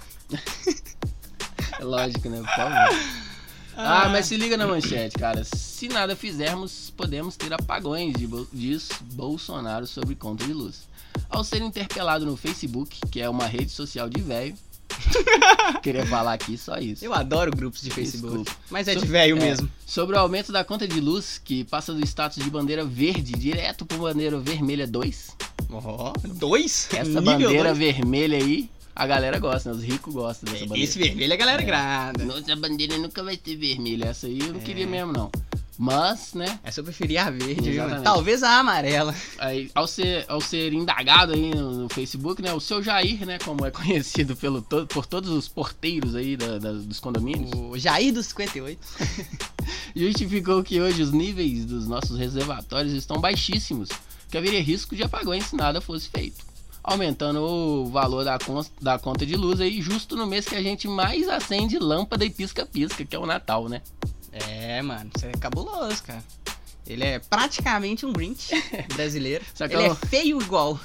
É 1.78 1.84
lógico, 1.84 2.28
né? 2.28 2.38
Por 2.38 2.48
favor. 2.48 2.98
Ah, 3.80 4.08
mas 4.08 4.26
se 4.26 4.36
liga 4.36 4.56
na 4.56 4.66
manchete, 4.66 5.16
cara. 5.16 5.44
Se 5.44 5.88
nada 5.88 6.16
fizermos, 6.16 6.92
podemos 6.96 7.36
ter 7.36 7.52
apagões, 7.52 8.12
de 8.14 8.26
Bol- 8.26 8.46
diz 8.52 8.88
Bolsonaro 9.12 9.86
sobre 9.86 10.14
conta 10.16 10.44
de 10.44 10.52
luz. 10.52 10.88
Ao 11.30 11.44
ser 11.44 11.62
interpelado 11.62 12.26
no 12.26 12.36
Facebook, 12.36 12.98
que 13.10 13.20
é 13.20 13.28
uma 13.30 13.46
rede 13.46 13.70
social 13.70 14.08
de 14.08 14.20
velho, 14.20 14.54
queria 15.82 16.04
falar 16.06 16.32
aqui 16.32 16.56
só 16.58 16.76
isso. 16.78 17.04
Eu 17.04 17.12
adoro 17.14 17.50
grupos 17.50 17.80
de 17.82 17.90
Facebook. 17.90 18.38
Desculpa. 18.44 18.60
Mas 18.70 18.88
é 18.88 18.94
So- 18.94 19.00
de 19.00 19.06
velho 19.06 19.36
é, 19.36 19.40
mesmo. 19.40 19.68
Sobre 19.86 20.16
o 20.16 20.18
aumento 20.18 20.50
da 20.52 20.64
conta 20.64 20.86
de 20.88 21.00
luz, 21.00 21.40
que 21.42 21.64
passa 21.64 21.92
do 21.94 22.04
status 22.04 22.42
de 22.42 22.50
bandeira 22.50 22.84
verde 22.84 23.32
direto 23.32 23.84
para 23.86 23.96
bandeira 23.96 24.38
vermelha 24.38 24.86
2. 24.86 25.36
Ó, 25.70 26.12
dois? 26.34 26.88
Essa 26.92 27.04
Nível 27.04 27.22
bandeira 27.22 27.74
dois? 27.74 27.78
vermelha 27.78 28.38
aí, 28.38 28.70
a 28.98 29.06
galera 29.06 29.38
gosta, 29.38 29.70
né? 29.70 29.76
Os 29.76 29.82
ricos 29.82 30.12
gostam 30.12 30.52
dessa 30.52 30.66
bandeira. 30.66 30.84
Esse 30.84 30.98
vermelho 30.98 31.32
a 31.32 31.36
galera 31.36 31.62
É. 31.62 31.64
grada. 31.64 32.24
Nossa 32.24 32.56
bandeira 32.56 32.98
nunca 32.98 33.22
vai 33.22 33.38
ser 33.42 33.56
vermelha. 33.56 34.06
Essa 34.06 34.26
aí 34.26 34.40
eu 34.40 34.52
não 34.52 34.60
É. 34.60 34.62
queria 34.62 34.86
mesmo, 34.86 35.12
não. 35.12 35.30
Mas, 35.80 36.34
né? 36.34 36.58
Essa 36.64 36.80
eu 36.80 36.84
preferia 36.84 37.24
a 37.24 37.30
verde? 37.30 37.70
Exatamente. 37.70 38.02
Talvez 38.02 38.42
a 38.42 38.58
amarela. 38.58 39.14
Aí, 39.38 39.70
ao, 39.72 39.86
ser, 39.86 40.24
ao 40.26 40.40
ser 40.40 40.72
indagado 40.72 41.32
aí 41.34 41.54
no, 41.54 41.82
no 41.82 41.88
Facebook, 41.88 42.42
né? 42.42 42.52
O 42.52 42.58
seu 42.58 42.82
Jair, 42.82 43.24
né? 43.24 43.38
Como 43.38 43.64
é 43.64 43.70
conhecido 43.70 44.34
pelo, 44.34 44.60
to- 44.60 44.88
por 44.88 45.06
todos 45.06 45.30
os 45.30 45.46
porteiros 45.46 46.16
aí 46.16 46.36
da- 46.36 46.58
da- 46.58 46.72
dos 46.72 46.98
condomínios, 46.98 47.52
O 47.54 47.78
Jair 47.78 48.12
dos 48.12 48.26
58. 48.26 48.80
justificou 49.94 50.62
que 50.64 50.80
hoje 50.80 51.00
os 51.02 51.12
níveis 51.12 51.64
dos 51.64 51.86
nossos 51.86 52.18
reservatórios 52.18 52.92
estão 52.92 53.20
baixíssimos, 53.20 53.88
que 54.28 54.36
haveria 54.36 54.60
risco 54.60 54.96
de 54.96 55.04
apagões 55.04 55.44
se 55.46 55.54
nada 55.56 55.80
fosse 55.80 56.08
feito. 56.08 56.47
Aumentando 56.90 57.42
o 57.42 57.90
valor 57.90 58.24
da, 58.24 58.38
da 58.80 58.98
conta 58.98 59.26
de 59.26 59.36
luz 59.36 59.60
aí, 59.60 59.80
justo 59.82 60.16
no 60.16 60.26
mês 60.26 60.46
que 60.46 60.54
a 60.56 60.62
gente 60.62 60.88
mais 60.88 61.28
acende 61.28 61.78
lâmpada 61.78 62.24
e 62.24 62.30
pisca-pisca, 62.30 63.04
que 63.04 63.14
é 63.14 63.18
o 63.18 63.26
Natal, 63.26 63.68
né? 63.68 63.82
É, 64.32 64.80
mano, 64.82 65.10
isso 65.16 65.26
é 65.26 65.32
cabuloso, 65.32 66.02
cara. 66.02 66.22
Ele 66.86 67.04
é 67.04 67.18
praticamente 67.18 68.06
um 68.06 68.12
Grinch 68.12 68.50
brasileiro. 68.94 69.44
Só 69.54 69.68
que 69.68 69.74
Ele 69.74 69.86
eu- 69.88 69.92
é 69.92 69.94
feio 69.94 70.40
igual. 70.40 70.80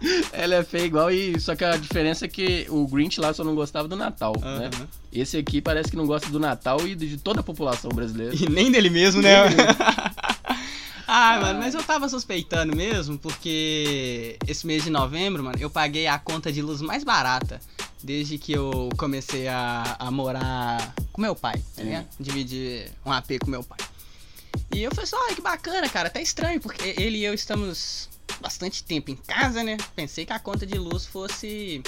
Ela 0.32 0.54
é 0.56 0.62
feia 0.64 0.84
igual, 0.86 1.10
e 1.10 1.38
só 1.38 1.54
que 1.54 1.62
a 1.62 1.76
diferença 1.76 2.24
é 2.24 2.28
que 2.28 2.66
o 2.70 2.86
Grinch 2.86 3.20
lá 3.20 3.34
só 3.34 3.44
não 3.44 3.54
gostava 3.54 3.86
do 3.86 3.96
Natal, 3.96 4.32
né? 4.40 4.70
Aham. 4.74 4.88
Esse 5.12 5.36
aqui 5.36 5.60
parece 5.60 5.90
que 5.90 5.96
não 5.96 6.06
gosta 6.06 6.30
do 6.30 6.40
Natal 6.40 6.86
e 6.86 6.94
de 6.94 7.18
toda 7.18 7.40
a 7.40 7.42
população 7.42 7.90
brasileira. 7.90 8.34
E 8.34 8.48
nem 8.48 8.70
dele 8.72 8.88
mesmo, 8.88 9.20
né? 9.20 9.30
ah, 11.12 11.40
mano, 11.40 11.58
mas 11.58 11.74
eu 11.74 11.82
tava 11.82 12.08
suspeitando 12.08 12.76
mesmo, 12.76 13.18
porque 13.18 14.38
esse 14.46 14.64
mês 14.64 14.84
de 14.84 14.90
novembro, 14.90 15.42
mano, 15.42 15.58
eu 15.60 15.68
paguei 15.68 16.06
a 16.06 16.18
conta 16.18 16.52
de 16.52 16.62
luz 16.62 16.80
mais 16.80 17.02
barata 17.02 17.60
desde 18.02 18.38
que 18.38 18.52
eu 18.52 18.88
comecei 18.96 19.48
a, 19.48 19.96
a 19.98 20.10
morar 20.10 20.94
com 21.12 21.20
meu 21.20 21.34
pai, 21.34 21.60
tá 21.74 21.82
ligado? 21.82 22.06
Dividir 22.18 22.92
um 23.04 23.10
AP 23.10 23.40
com 23.40 23.50
meu 23.50 23.64
pai. 23.64 23.78
E 24.72 24.82
eu 24.82 24.90
falei 24.90 25.04
assim, 25.04 25.16
olha 25.16 25.34
que 25.34 25.42
bacana, 25.42 25.88
cara, 25.88 26.08
tá 26.08 26.20
estranho, 26.20 26.60
porque 26.60 26.94
ele 26.96 27.18
e 27.18 27.24
eu 27.24 27.34
estamos 27.34 28.08
bastante 28.40 28.84
tempo 28.84 29.10
em 29.10 29.16
casa, 29.16 29.64
né? 29.64 29.76
Pensei 29.96 30.24
que 30.24 30.32
a 30.32 30.38
conta 30.38 30.64
de 30.64 30.78
luz 30.78 31.06
fosse 31.06 31.82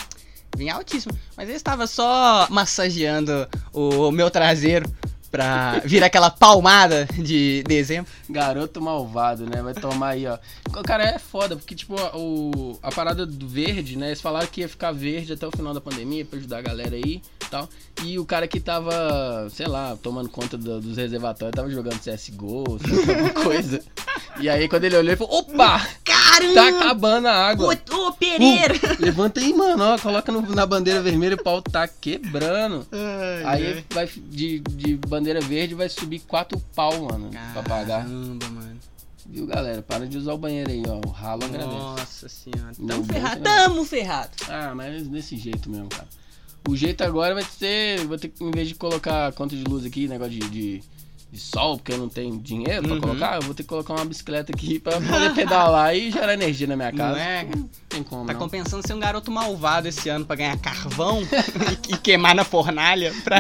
bem 0.57 0.69
altíssima. 0.69 1.14
Mas 1.37 1.49
ele 1.49 1.57
estava 1.57 1.87
só 1.87 2.49
massageando 2.50 3.49
o 3.73 4.11
meu 4.11 4.31
traseiro 4.31 4.93
pra 5.33 5.81
vir 5.85 6.05
aquela 6.05 6.31
palmada 6.31 7.09
de 7.19 7.65
dezembro. 7.67 8.09
Garoto 8.29 8.81
malvado, 8.81 9.47
né? 9.47 9.62
Vai 9.62 9.73
tomar 9.75 10.11
aí, 10.11 10.27
ó. 10.27 10.39
Cara 10.85 11.03
é 11.05 11.19
foda, 11.19 11.57
porque, 11.57 11.75
tipo, 11.75 11.95
o, 12.15 12.79
a 12.83 12.93
parada 12.93 13.25
do 13.27 13.49
verde, 13.49 13.97
né? 13.97 14.09
Eles 14.09 14.21
falaram 14.21 14.47
que 14.47 14.61
ia 14.61 14.69
ficar 14.69 14.93
verde 14.93 15.33
até 15.33 15.47
o 15.47 15.51
final 15.51 15.73
da 15.73 15.81
pandemia 15.81 16.25
pra 16.25 16.39
ajudar 16.39 16.59
a 16.59 16.62
galera 16.62 16.95
aí 16.95 17.23
e 17.45 17.47
tal. 17.51 17.69
E 18.05 18.19
o 18.19 18.25
cara 18.27 18.47
que 18.47 18.61
tava, 18.61 19.49
sei 19.51 19.67
lá, 19.67 19.97
tomando 20.03 20.29
conta 20.29 20.57
do- 20.59 20.81
dos 20.81 20.97
reservatórios, 20.99 21.57
tava 21.57 21.71
jogando 21.71 21.99
CSGO, 21.99 22.65
alguma 23.09 23.31
coisa. 23.31 23.83
E 24.41 24.49
aí, 24.49 24.69
quando 24.69 24.85
ele 24.85 24.97
olhou, 24.97 25.11
ele 25.11 25.17
falou: 25.17 25.39
opa! 25.41 25.87
Caramba! 26.33 26.55
Tá 26.55 26.69
acabando 26.69 27.29
a 27.29 27.33
água! 27.35 27.79
Ô, 27.93 27.97
ô 28.09 28.12
Pereira! 28.12 28.75
Levanta 28.99 29.41
aí, 29.41 29.53
mano, 29.53 29.83
ó, 29.85 29.99
coloca 29.99 30.31
no- 30.33 30.43
na 30.55 30.65
bandeira 30.67 31.01
vermelha, 31.03 31.37
o 31.37 31.43
pau 31.43 31.61
tá 31.62 31.87
quebrando. 31.89 32.87
Aí 33.45 33.85
vai 33.93 34.07
de, 34.07 34.61
de 34.61 34.97
bandeira 34.97 35.41
verde 35.41 35.75
vai 35.75 35.89
subir 35.89 36.21
quatro 36.21 36.59
pau, 36.75 37.03
mano, 37.11 37.31
pra 37.53 37.62
pagar. 37.62 38.03
Caramba, 38.05 38.49
mano. 38.49 38.79
Viu, 39.25 39.47
galera? 39.47 39.81
Para 39.83 40.07
de 40.07 40.19
usar 40.19 40.33
o 40.35 40.39
banheiro 40.39 40.71
aí, 40.71 40.83
ó. 40.87 41.01
O 41.07 41.11
ralo 41.11 41.45
agradece. 41.45 41.71
Nossa 41.71 42.29
senhora. 42.29 42.73
Tamo 42.75 43.03
bom 43.05 43.12
ferrado. 43.15 43.41
Tamo 43.43 43.85
ferrado. 43.85 44.31
Ah, 44.49 44.73
mas 44.75 45.07
desse 45.07 45.37
jeito 45.37 45.71
mesmo, 45.71 45.89
cara. 45.89 46.09
O 46.69 46.77
jeito 46.77 47.03
agora 47.03 47.33
vai 47.35 47.45
ser. 47.45 48.05
Vou 48.07 48.19
ter 48.19 48.29
que, 48.29 48.43
em 48.45 48.51
vez 48.51 48.69
de 48.69 48.75
colocar 48.75 49.33
conta 49.33 49.55
de 49.57 49.65
luz 49.65 49.87
aqui, 49.87 50.07
negócio 50.09 50.33
de, 50.33 50.41
de, 50.51 50.83
de 51.33 51.41
sol, 51.41 51.79
porque 51.79 51.93
eu 51.93 51.97
não 51.99 52.11
tenho 52.11 52.39
dinheiro 52.39 52.83
pra 52.83 52.93
Uhum. 52.93 53.01
colocar, 53.01 53.37
eu 53.37 53.43
vou 53.43 53.55
ter 53.55 53.62
que 53.62 53.69
colocar 53.71 53.95
uma 53.95 54.05
bicicleta 54.05 54.53
aqui 54.53 54.79
pra 54.81 55.01
poder 55.01 55.33
pedalar 55.35 55.97
e 55.97 56.11
gerar 56.11 56.35
energia 56.35 56.67
na 56.67 56.77
minha 56.77 56.93
casa. 56.93 57.15
Não 57.15 57.23
é? 57.23 57.45
Não 57.57 57.71
tem 57.89 58.03
como, 58.03 58.27
Tá 58.27 58.35
não. 58.35 58.41
compensando 58.41 58.87
ser 58.87 58.93
um 58.93 59.01
garoto 59.01 59.31
malvado 59.31 59.89
esse 59.89 60.11
ano 60.11 60.27
pra 60.27 60.37
ganhar 60.37 60.59
carvão 60.59 61.23
e, 61.89 61.95
e 61.95 61.97
queimar 61.97 62.35
na 62.35 62.45
fornalha 62.45 63.15
pra. 63.25 63.39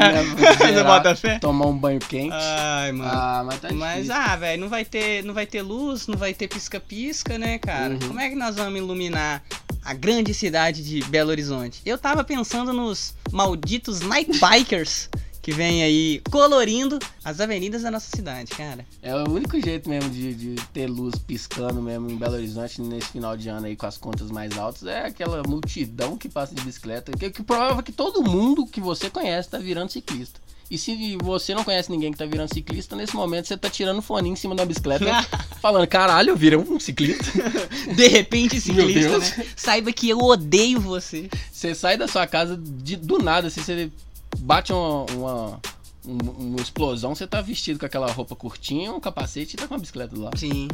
Gerar, 0.66 0.84
bota 0.84 1.14
fé? 1.14 1.38
Tomar 1.38 1.66
um 1.66 1.76
banho 1.76 2.00
quente. 2.00 2.32
Ai, 2.34 2.92
mano. 2.92 3.10
Ah, 3.12 3.42
mas 3.44 3.60
tá 3.60 3.68
Mas, 3.72 4.04
difícil. 4.04 4.14
ah, 4.22 4.36
velho, 4.36 4.60
não 4.62 4.68
vai 4.70 4.84
ter, 4.86 5.22
não 5.22 5.34
vai 5.34 5.44
ter 5.44 5.60
luz, 5.60 6.06
não 6.06 6.16
vai 6.16 6.32
ter 6.32 6.48
pisca-pisca, 6.48 7.36
né, 7.36 7.58
cara? 7.58 7.92
Uhum. 7.92 7.98
Como 8.08 8.20
é 8.20 8.30
que 8.30 8.34
nós 8.36 8.56
vamos 8.56 8.78
iluminar 8.78 9.42
a 9.84 9.92
grande 9.92 10.32
cidade 10.32 10.82
de 10.82 11.02
Belo 11.10 11.28
Horizonte? 11.30 11.82
Eu 11.84 11.98
tava 11.98 12.24
pensando 12.24 12.72
nos 12.72 13.14
malditos 13.30 14.00
night 14.00 14.30
bikers 14.38 15.10
que 15.42 15.52
vem 15.52 15.82
aí 15.82 16.22
colorindo 16.30 17.00
as 17.24 17.40
avenidas 17.40 17.82
da 17.82 17.90
nossa 17.90 18.08
cidade, 18.14 18.52
cara. 18.52 18.86
É 19.02 19.14
o 19.14 19.28
único 19.28 19.60
jeito 19.60 19.90
mesmo 19.90 20.08
de, 20.08 20.34
de 20.34 20.54
ter 20.72 20.86
luz 20.86 21.16
piscando 21.16 21.82
mesmo 21.82 22.08
em 22.08 22.16
Belo 22.16 22.34
Horizonte 22.34 22.80
nesse 22.80 23.08
final 23.08 23.36
de 23.36 23.48
ano 23.48 23.66
aí 23.66 23.74
com 23.74 23.86
as 23.86 23.98
contas 23.98 24.30
mais 24.30 24.56
altas 24.56 24.84
é 24.84 25.06
aquela 25.06 25.42
multidão 25.42 26.16
que 26.16 26.28
passa 26.28 26.54
de 26.54 26.62
bicicleta, 26.62 27.10
que, 27.12 27.30
que 27.30 27.42
prova 27.42 27.82
que 27.82 27.90
todo 27.90 28.22
mundo 28.22 28.64
que 28.66 28.80
você 28.80 29.10
conhece 29.10 29.48
tá 29.48 29.58
virando 29.58 29.90
ciclista. 29.90 30.40
E 30.70 30.78
se 30.78 31.18
você 31.22 31.54
não 31.54 31.64
conhece 31.64 31.90
ninguém 31.90 32.12
que 32.12 32.16
tá 32.16 32.24
virando 32.24 32.54
ciclista, 32.54 32.96
nesse 32.96 33.14
momento 33.14 33.46
você 33.46 33.58
tá 33.58 33.68
tirando 33.68 33.98
o 33.98 34.02
fone 34.02 34.30
em 34.30 34.36
cima 34.36 34.54
da 34.54 34.64
bicicleta, 34.64 35.04
falando, 35.60 35.86
caralho, 35.86 36.30
eu 36.30 36.36
virei 36.36 36.58
um 36.58 36.80
ciclista. 36.80 37.24
De 37.94 38.08
repente, 38.08 38.58
ciclista, 38.58 39.18
né? 39.18 39.46
Saiba 39.54 39.92
que 39.92 40.08
eu 40.08 40.18
odeio 40.18 40.80
você. 40.80 41.28
Você 41.52 41.74
sai 41.74 41.98
da 41.98 42.08
sua 42.08 42.26
casa 42.26 42.56
de, 42.56 42.96
do 42.96 43.18
nada, 43.18 43.48
assim, 43.48 43.60
você 43.60 43.90
bate 44.38 44.72
uma, 44.72 45.04
uma, 45.12 45.60
um- 46.06 46.30
uma 46.48 46.60
explosão, 46.60 47.14
você 47.14 47.26
tá 47.26 47.40
vestido 47.40 47.78
com 47.78 47.86
aquela 47.86 48.10
roupa 48.10 48.34
curtinha, 48.36 48.92
um 48.92 49.00
capacete 49.00 49.54
e 49.54 49.56
tá 49.58 49.66
com 49.68 49.74
a 49.74 49.78
bicicleta 49.78 50.14
do 50.14 50.22
lado. 50.22 50.38
Sim. 50.38 50.68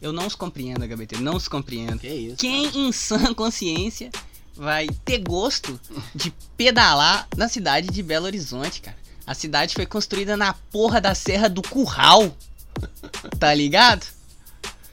Eu 0.00 0.12
não 0.12 0.26
os 0.26 0.34
compreendo, 0.34 0.84
HBT, 0.84 1.16
não 1.18 1.34
os 1.36 1.48
compreendo. 1.48 1.98
Que 1.98 2.08
isso? 2.08 2.36
Quem 2.36 2.66
em 2.88 2.92
sã 2.92 3.34
consciência 3.34 4.10
vai 4.54 4.86
ter 5.04 5.18
gosto 5.18 5.78
de 6.14 6.32
pedalar 6.56 7.26
na 7.36 7.48
cidade 7.48 7.88
de 7.88 8.02
Belo 8.02 8.26
Horizonte, 8.26 8.80
cara? 8.80 8.96
A 9.26 9.34
cidade 9.34 9.74
foi 9.74 9.86
construída 9.86 10.36
na 10.36 10.52
porra 10.72 11.00
da 11.00 11.14
Serra 11.14 11.48
do 11.48 11.62
Curral. 11.62 12.32
Tá 13.38 13.52
ligado? 13.52 14.06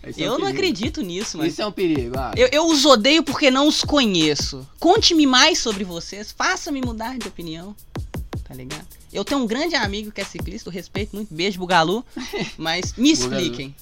Isso 0.10 0.20
é 0.22 0.24
um 0.24 0.26
Eu 0.26 0.32
não 0.32 0.38
perigo. 0.48 0.58
acredito 0.58 1.02
nisso, 1.02 1.38
mano. 1.38 1.50
Isso 1.50 1.62
é 1.62 1.66
um 1.66 1.72
perigo. 1.72 2.18
Ah, 2.18 2.32
Eu, 2.36 2.48
eu 2.52 2.68
os 2.68 2.86
odeio 2.86 3.24
porque 3.24 3.50
não 3.52 3.68
os 3.68 3.82
conheço. 3.84 4.68
Conte-me 4.80 5.26
mais 5.26 5.60
sobre 5.60 5.84
vocês. 5.84 6.32
Faça-me 6.32 6.82
mudar 6.82 7.18
de 7.18 7.28
opinião. 7.28 7.76
Tá 8.44 8.54
ligado? 8.54 8.86
Eu 9.12 9.24
tenho 9.26 9.42
um 9.42 9.48
grande 9.48 9.76
amigo 9.76 10.12
que 10.12 10.22
é 10.22 10.26
ciclista, 10.26 10.70
eu 10.70 10.74
respeito 10.74 11.16
muito. 11.16 11.34
Beijo, 11.34 11.58
Bugalu. 11.58 12.06
Mas 12.58 12.94
me 12.96 13.12
expliquem. 13.12 13.74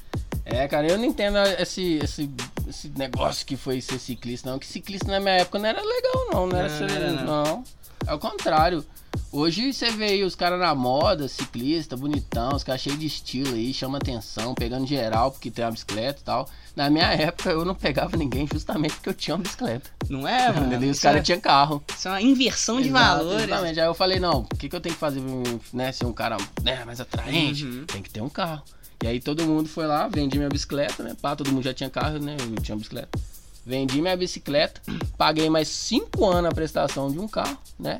É, 0.45 0.67
cara, 0.67 0.87
eu 0.87 0.97
não 0.97 1.05
entendo 1.05 1.37
esse, 1.59 1.99
esse, 2.03 2.29
esse 2.67 2.89
negócio 2.95 3.45
que 3.45 3.55
foi 3.57 3.81
ser 3.81 3.99
ciclista, 3.99 4.49
não. 4.49 4.59
Que 4.59 4.67
ciclista 4.67 5.09
na 5.11 5.19
minha 5.19 5.35
época 5.35 5.57
não 5.59 5.65
era 5.67 5.81
legal, 5.81 6.27
não. 6.31 6.47
Não 6.47 6.57
era 6.57 6.69
Não, 6.69 6.89
ser. 6.89 7.11
não. 7.11 7.43
não. 7.43 7.63
É 8.05 8.13
o 8.13 8.19
contrário. 8.19 8.85
Hoje 9.31 9.73
você 9.73 9.89
vê 9.89 10.05
aí 10.05 10.23
os 10.23 10.35
caras 10.35 10.59
na 10.59 10.75
moda, 10.75 11.27
ciclista, 11.27 11.97
bonitão, 11.97 12.55
os 12.55 12.63
caras 12.63 12.81
cheios 12.81 12.99
de 12.99 13.07
estilo 13.07 13.55
aí, 13.55 13.73
chama 13.73 13.97
atenção, 13.97 14.53
pegando 14.53 14.85
geral 14.85 15.31
porque 15.31 15.49
tem 15.49 15.65
uma 15.65 15.71
bicicleta 15.71 16.19
e 16.21 16.23
tal. 16.23 16.47
Na 16.75 16.89
minha 16.89 17.07
época 17.13 17.49
eu 17.49 17.65
não 17.65 17.73
pegava 17.73 18.15
ninguém 18.15 18.47
justamente 18.51 18.93
porque 18.93 19.09
eu 19.09 19.13
tinha 19.13 19.35
uma 19.35 19.41
bicicleta. 19.41 19.89
Não 20.07 20.27
é, 20.27 20.51
mano? 20.51 20.67
Entendeu? 20.67 20.91
Os 20.91 20.97
Isso, 20.97 21.07
é, 21.07 21.09
caras 21.09 21.25
tinham 21.25 21.39
carro. 21.41 21.83
isso 21.97 22.07
é 22.07 22.11
uma 22.11 22.21
inversão 22.21 22.79
de 22.79 22.89
Exato, 22.89 23.17
valores. 23.17 23.43
Exatamente. 23.43 23.79
Aí 23.79 23.85
eu 23.87 23.93
falei, 23.95 24.19
não, 24.19 24.41
o 24.41 24.55
que, 24.55 24.69
que 24.69 24.75
eu 24.75 24.81
tenho 24.81 24.93
que 24.93 25.01
fazer 25.01 25.19
pra 25.19 25.59
né, 25.73 25.91
ser 25.91 26.05
um 26.05 26.13
cara 26.13 26.37
né, 26.61 26.85
mais 26.85 27.01
atraente? 27.01 27.65
Uhum. 27.65 27.85
Tem 27.85 28.01
que 28.03 28.11
ter 28.11 28.21
um 28.21 28.29
carro. 28.29 28.61
E 29.03 29.07
aí 29.07 29.19
todo 29.19 29.43
mundo 29.45 29.67
foi 29.67 29.87
lá, 29.87 30.07
vendi 30.07 30.37
minha 30.37 30.49
bicicleta, 30.49 31.03
né? 31.03 31.15
Pá, 31.21 31.35
todo 31.35 31.51
mundo 31.51 31.63
já 31.63 31.73
tinha 31.73 31.89
carro, 31.89 32.19
né? 32.19 32.37
Eu 32.39 32.61
tinha 32.61 32.77
bicicleta. 32.77 33.19
Vendi 33.65 34.01
minha 34.01 34.15
bicicleta, 34.15 34.81
paguei 35.17 35.49
mais 35.49 35.69
5 35.69 36.25
anos 36.25 36.51
a 36.51 36.53
prestação 36.53 37.09
de 37.09 37.17
um 37.17 37.27
carro, 37.27 37.57
né? 37.79 37.97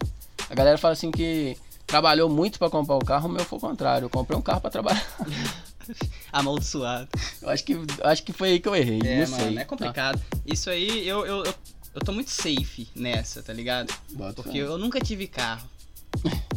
A 0.50 0.55
galera 0.55 0.77
fala 0.77 0.93
assim 0.93 1.12
que 1.12 1.57
trabalhou 1.85 2.29
muito 2.29 2.57
pra 2.59 2.69
comprar 2.69 2.95
o 2.95 3.05
carro, 3.05 3.27
o 3.27 3.31
meu 3.31 3.43
foi 3.45 3.57
o 3.57 3.62
contrário. 3.62 4.05
Eu 4.05 4.09
comprei 4.09 4.38
um 4.38 4.41
carro 4.41 4.62
pra 4.62 4.69
trabalhar. 4.69 5.05
Amaldiçoado. 6.31 7.07
Eu 7.41 7.50
acho 7.50 7.63
que, 7.63 7.77
acho 8.03 8.23
que 8.23 8.33
foi 8.33 8.50
aí 8.50 8.59
que 8.59 8.67
eu 8.67 8.75
errei. 8.75 9.01
É, 9.03 9.27
mano, 9.27 9.43
sei. 9.43 9.57
é 9.57 9.65
complicado. 9.65 10.21
Isso 10.45 10.69
aí, 10.69 11.07
eu, 11.07 11.25
eu, 11.25 11.43
eu, 11.43 11.53
eu 11.95 12.01
tô 12.01 12.12
muito 12.12 12.31
safe 12.31 12.88
nessa, 12.95 13.43
tá 13.43 13.53
ligado? 13.53 13.88
Tá, 13.88 13.95
bota 14.12 14.41
Porque 14.41 14.57
eu 14.57 14.77
nunca 14.77 15.00
tive 15.00 15.27
carro. 15.27 15.67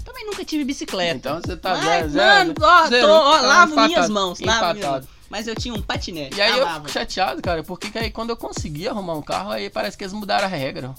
Também 0.04 0.24
nunca 0.26 0.44
tive 0.44 0.64
bicicleta. 0.64 1.16
Então 1.16 1.40
você 1.40 1.56
tá 1.56 1.76
Mas, 1.76 2.12
zero, 2.12 2.48
mano, 2.48 2.54
ó, 2.60 2.86
zero, 2.86 3.06
tô, 3.06 3.12
ó, 3.12 3.32
tá 3.32 3.40
lavo 3.40 3.72
empatado, 3.72 3.88
minhas 3.88 4.10
mãos, 4.10 4.40
lavo 4.40 4.60
minhas 4.60 4.78
empatado. 4.78 5.08
Mas 5.28 5.48
eu 5.48 5.56
tinha 5.56 5.74
um 5.74 5.82
patinete. 5.82 6.36
E 6.36 6.40
aí 6.40 6.58
eu 6.58 6.68
fico 6.68 6.90
chateado, 6.90 7.42
cara, 7.42 7.64
porque 7.64 7.90
que 7.90 7.98
aí 7.98 8.10
quando 8.10 8.30
eu 8.30 8.36
consegui 8.36 8.86
arrumar 8.86 9.14
um 9.14 9.22
carro, 9.22 9.50
aí 9.50 9.68
parece 9.68 9.96
que 9.96 10.04
eles 10.04 10.12
mudaram 10.12 10.44
a 10.44 10.48
regra. 10.48 10.94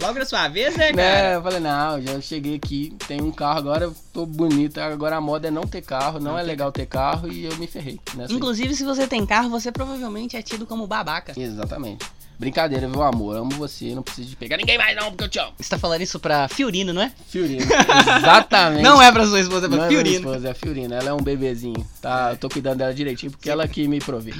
Logo 0.00 0.18
na 0.18 0.24
sua 0.24 0.46
vez, 0.48 0.76
né, 0.76 0.92
né? 0.92 1.14
cara? 1.14 1.32
Eu 1.34 1.42
falei, 1.42 1.60
não, 1.60 2.00
já 2.00 2.20
cheguei 2.20 2.54
aqui, 2.54 2.94
tenho 3.06 3.24
um 3.26 3.32
carro, 3.32 3.58
agora 3.58 3.84
eu 3.86 3.94
tô 4.12 4.24
bonito, 4.24 4.78
agora 4.78 5.16
a 5.16 5.20
moda 5.20 5.48
é 5.48 5.50
não 5.50 5.62
ter 5.62 5.82
carro, 5.82 6.20
não, 6.20 6.32
Não 6.32 6.38
é 6.38 6.42
legal 6.42 6.70
ter 6.70 6.86
carro 6.86 7.30
e 7.30 7.44
eu 7.46 7.56
me 7.56 7.66
ferrei. 7.66 7.98
Nessa 8.14 8.32
aí. 8.32 8.36
Inclusive, 8.36 8.74
se 8.74 8.84
você 8.84 9.06
tem 9.08 9.26
carro, 9.26 9.50
você 9.50 9.72
provavelmente 9.72 10.36
é 10.36 10.42
tido 10.42 10.66
como 10.66 10.86
babaca. 10.86 11.32
Exatamente. 11.36 12.06
Brincadeira, 12.38 12.86
viu, 12.86 13.02
amor? 13.02 13.36
Amo 13.36 13.50
você, 13.50 13.92
não 13.96 14.02
preciso 14.04 14.28
de 14.28 14.36
pegar 14.36 14.56
ninguém 14.56 14.78
mais 14.78 14.94
não, 14.94 15.08
porque 15.10 15.24
eu 15.24 15.28
te 15.28 15.40
amo. 15.40 15.52
Você 15.58 15.68
tá 15.68 15.76
falando 15.76 16.02
isso 16.02 16.20
pra 16.20 16.46
Fiorino, 16.46 16.92
não 16.92 17.02
é? 17.02 17.10
Fiorina. 17.26 17.64
Exatamente. 18.18 18.82
Não 18.82 19.02
é 19.02 19.10
pra 19.10 19.26
sua 19.26 19.40
esposa, 19.40 19.66
é 19.66 19.68
Não 19.68 19.78
pra 19.78 19.86
é 19.86 19.88
minha 19.88 20.00
Fiorino. 20.04 20.28
esposa, 20.28 20.46
é 20.46 20.50
a 20.52 20.54
Fiorina. 20.54 20.94
Ela 20.94 21.08
é 21.08 21.12
um 21.12 21.20
bebezinho, 21.20 21.84
tá? 22.00 22.30
Eu 22.30 22.36
tô 22.36 22.48
cuidando 22.48 22.78
dela 22.78 22.94
direitinho, 22.94 23.32
porque 23.32 23.50
ela 23.50 23.66
que 23.66 23.88
me 23.88 23.98
provê. 23.98 24.32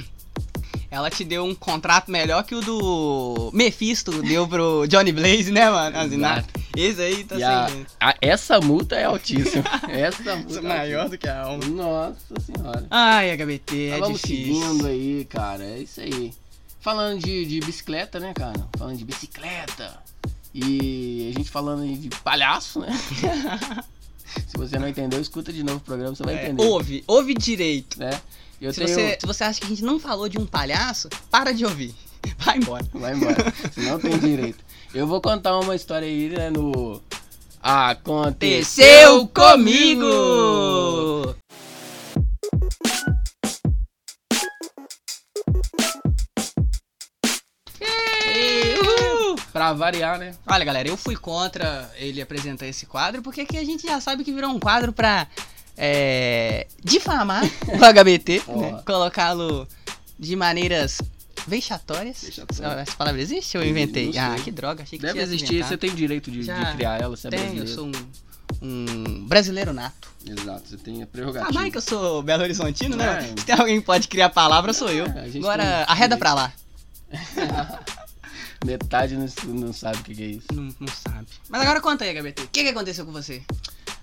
Ela 0.91 1.09
te 1.11 1.23
deu 1.23 1.45
um 1.45 1.53
contrato 1.53 2.09
melhor 2.09 2.43
que 2.43 2.55
o 2.55 2.61
do 2.61 3.51
Mephisto 3.53 4.23
deu 4.23 4.47
pro 4.47 4.87
Johnny 4.87 5.11
Blaze, 5.11 5.51
né, 5.51 5.69
mano? 5.69 5.95
Assinar. 5.97 6.43
Esse 6.75 7.01
aí 7.01 7.23
tá 7.23 7.35
E 7.35 7.43
a- 7.43 7.67
sem. 7.69 7.85
a- 7.99 8.15
essa 8.19 8.59
multa 8.59 8.95
é 8.95 9.03
altíssima. 9.05 9.63
essa 9.87 10.35
multa 10.35 10.57
é 10.57 10.61
maior 10.61 11.07
do 11.07 11.17
que 11.17 11.27
a 11.29 11.41
alma. 11.43 11.63
Nossa 11.67 12.39
senhora. 12.39 12.87
Ai, 12.89 13.29
HBT, 13.31 13.89
Mas 13.91 13.97
é 13.97 14.01
vamos 14.01 14.21
difícil. 14.21 14.55
seguindo 14.63 14.87
aí, 14.87 15.25
cara. 15.29 15.63
É 15.63 15.77
isso 15.79 16.01
aí. 16.01 16.33
Falando 16.79 17.19
de, 17.19 17.45
de 17.45 17.59
bicicleta, 17.59 18.19
né, 18.19 18.33
cara? 18.33 18.67
Falando 18.77 18.97
de 18.97 19.05
bicicleta. 19.05 19.95
E 20.55 21.31
a 21.35 21.37
gente 21.37 21.51
falando 21.51 21.83
aí 21.83 21.95
de 21.97 22.09
palhaço, 22.09 22.79
né? 22.79 22.87
Se 24.47 24.57
você 24.57 24.77
não 24.79 24.87
entendeu, 24.87 25.19
escuta 25.21 25.51
de 25.53 25.63
novo 25.63 25.77
o 25.77 25.81
programa, 25.81 26.15
você 26.15 26.23
vai 26.23 26.35
É, 26.35 26.43
entender. 26.45 26.63
ouve, 26.63 27.03
ouve 27.07 27.33
direito. 27.33 27.99
Né? 27.99 28.19
Eu 28.61 28.73
Se 28.73 28.83
tenho... 28.83 28.93
você, 28.95 29.17
se 29.19 29.25
você 29.25 29.43
acha 29.43 29.59
que 29.59 29.65
a 29.65 29.69
gente 29.69 29.83
não 29.83 29.99
falou 29.99 30.27
de 30.29 30.37
um 30.37 30.45
palhaço, 30.45 31.09
para 31.31 31.51
de 31.53 31.65
ouvir. 31.65 31.93
Vai 32.39 32.57
embora. 32.57 32.85
Vai 32.93 33.13
embora. 33.13 33.53
Você 33.71 33.81
não 33.81 33.97
tem 33.99 34.17
direito. 34.19 34.59
Eu 34.93 35.07
vou 35.07 35.21
contar 35.21 35.57
uma 35.59 35.75
história 35.75 36.07
aí, 36.07 36.29
né, 36.29 36.49
no... 36.49 37.01
Aconteceu 37.61 39.27
comigo! 39.27 40.05
Pra 49.59 49.73
variar, 49.73 50.17
né? 50.17 50.33
Olha, 50.47 50.63
galera, 50.63 50.87
eu 50.87 50.95
fui 50.95 51.17
contra 51.17 51.91
ele 51.97 52.21
apresentar 52.21 52.65
esse 52.65 52.85
quadro, 52.85 53.21
porque 53.21 53.41
aqui 53.41 53.57
a 53.57 53.63
gente 53.65 53.85
já 53.85 53.99
sabe 53.99 54.23
que 54.23 54.31
virou 54.31 54.49
um 54.51 54.57
quadro 54.57 54.93
pra 54.93 55.27
é, 55.77 56.65
difamar 56.81 57.43
o 57.67 57.93
HBT, 57.93 58.41
né? 58.55 58.81
colocá-lo 58.85 59.67
de 60.17 60.33
maneiras 60.37 61.01
vexatórias. 61.45 62.21
Vexatórias. 62.23 62.87
Essa 62.87 62.95
palavra 62.95 63.19
existe 63.21 63.57
ou 63.57 63.63
eu 63.65 63.69
inventei? 63.69 64.17
Ah, 64.17 64.37
que 64.41 64.49
droga, 64.49 64.83
achei 64.83 64.97
que 64.97 65.05
Deve 65.05 65.19
existir, 65.19 65.55
inventado. 65.55 65.67
você 65.69 65.77
tem 65.77 65.93
direito 65.93 66.31
de, 66.31 66.39
de 66.45 66.71
criar 66.75 67.01
ela, 67.01 67.17
você 67.17 67.27
é 67.27 67.31
Tenho, 67.31 67.43
eu 67.43 67.55
brasileiro. 67.65 67.75
sou 67.75 67.91
um, 68.61 68.65
um 68.65 69.25
brasileiro 69.27 69.73
nato. 69.73 70.07
Exato, 70.25 70.69
você 70.69 70.77
tem 70.77 71.01
a 71.01 71.03
Ah, 71.03 71.07
prerrogativa. 71.07 71.51
vai 71.51 71.69
que 71.69 71.77
eu 71.77 71.81
sou 71.81 72.23
Belo 72.23 72.43
Horizontino, 72.43 72.95
né? 72.95 73.25
É. 73.25 73.27
Se 73.39 73.45
tem 73.45 73.55
alguém 73.55 73.81
que 73.81 73.85
pode 73.85 74.07
criar 74.07 74.29
palavra, 74.29 74.71
sou 74.71 74.89
eu. 74.89 75.05
É, 75.05 75.19
a 75.19 75.25
gente 75.25 75.39
Agora, 75.39 75.63
tem 75.63 75.71
arreda 75.93 76.15
pra 76.15 76.33
lá. 76.33 76.53
Metade 78.65 79.15
não, 79.15 79.27
não 79.53 79.73
sabe 79.73 79.97
o 79.99 80.03
que, 80.03 80.15
que 80.15 80.23
é 80.23 80.27
isso. 80.27 80.47
Não, 80.53 80.63
não 80.79 80.87
sabe. 80.87 81.27
Mas 81.49 81.61
agora 81.61 81.79
conta 81.81 82.03
aí, 82.03 82.11
HBT. 82.13 82.43
O 82.43 82.47
que, 82.49 82.63
que 82.63 82.69
aconteceu 82.69 83.05
com 83.05 83.11
você? 83.11 83.41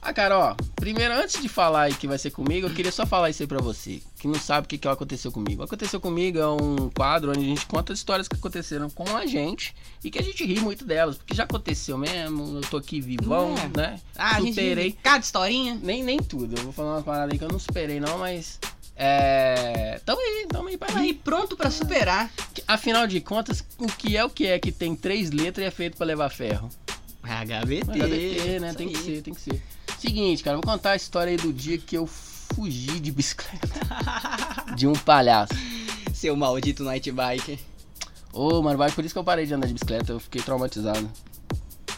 Ah, 0.00 0.12
cara, 0.12 0.38
ó, 0.38 0.54
primeiro, 0.76 1.14
antes 1.14 1.42
de 1.42 1.48
falar 1.48 1.82
aí 1.82 1.94
que 1.94 2.06
vai 2.06 2.16
ser 2.16 2.30
comigo, 2.30 2.68
eu 2.68 2.72
queria 2.72 2.92
só 2.92 3.04
falar 3.04 3.28
isso 3.28 3.42
aí 3.42 3.46
pra 3.46 3.58
você, 3.60 4.00
que 4.20 4.28
não 4.28 4.36
sabe 4.38 4.64
o 4.64 4.68
que, 4.68 4.78
que 4.78 4.86
aconteceu 4.86 5.32
comigo. 5.32 5.64
Aconteceu 5.64 6.00
comigo 6.00 6.38
é 6.38 6.46
um 6.48 6.88
quadro 6.90 7.30
onde 7.30 7.40
a 7.40 7.48
gente 7.48 7.66
conta 7.66 7.92
as 7.92 7.98
histórias 7.98 8.28
que 8.28 8.36
aconteceram 8.36 8.88
com 8.88 9.16
a 9.16 9.26
gente 9.26 9.74
e 10.04 10.10
que 10.10 10.18
a 10.18 10.22
gente 10.22 10.44
ri 10.46 10.60
muito 10.60 10.84
delas, 10.84 11.16
porque 11.16 11.34
já 11.34 11.42
aconteceu 11.42 11.98
mesmo, 11.98 12.58
eu 12.58 12.60
tô 12.62 12.76
aqui 12.76 13.00
vivão, 13.00 13.56
É. 13.58 13.76
né? 13.76 14.00
Ah, 14.16 14.36
a 14.36 14.40
gente 14.40 14.50
Superei. 14.54 14.74
vive 14.90 14.98
cada 15.02 15.24
historinha. 15.24 15.76
Nem, 15.82 16.04
nem 16.04 16.18
tudo, 16.18 16.56
eu 16.56 16.62
vou 16.64 16.72
falar 16.72 16.96
uma 16.98 17.02
parada 17.02 17.32
aí 17.32 17.38
que 17.38 17.44
eu 17.44 17.48
não 17.50 17.58
superei 17.58 17.98
não, 17.98 18.16
mas... 18.18 18.60
É... 18.96 20.00
Tamo 20.06 20.20
aí, 20.20 20.46
tamo 20.48 20.68
aí 20.68 20.78
Aí 20.94 21.06
rir. 21.08 21.14
pronto 21.14 21.56
pra 21.56 21.70
superar. 21.70 22.30
Afinal 22.66 23.06
de 23.06 23.20
contas, 23.20 23.62
o 23.78 23.86
que 23.86 24.16
é 24.16 24.24
o 24.24 24.30
que 24.30 24.46
é 24.46 24.58
que 24.58 24.72
tem 24.72 24.96
três 24.96 25.30
letras 25.30 25.64
e 25.64 25.68
é 25.68 25.70
feito 25.70 25.96
pra 25.96 26.06
levar 26.06 26.30
ferro? 26.30 26.70
HBT. 27.22 27.92
HBT, 27.92 28.60
né? 28.60 28.68
isso 28.68 28.78
Tem 28.78 28.88
que 28.88 28.98
ser, 28.98 29.22
tem 29.22 29.34
que 29.34 29.40
ser. 29.40 29.62
Seguinte, 29.98 30.42
cara, 30.42 30.56
vou 30.56 30.64
contar 30.64 30.92
a 30.92 30.96
história 30.96 31.30
aí 31.30 31.36
do 31.36 31.52
dia 31.52 31.76
que 31.76 31.96
eu 31.96 32.06
fugi 32.06 32.98
de 33.00 33.10
bicicleta. 33.10 33.68
de 34.74 34.86
um 34.86 34.92
palhaço. 34.94 35.52
Seu 36.14 36.34
maldito 36.36 36.82
night 36.82 37.10
bike. 37.10 37.58
Ô, 38.32 38.62
mano, 38.62 38.78
vai 38.78 38.90
por 38.90 39.04
isso 39.04 39.14
que 39.14 39.18
eu 39.18 39.24
parei 39.24 39.46
de 39.46 39.54
andar 39.54 39.66
de 39.66 39.74
bicicleta, 39.74 40.12
eu 40.12 40.20
fiquei 40.20 40.40
traumatizado. 40.40 41.10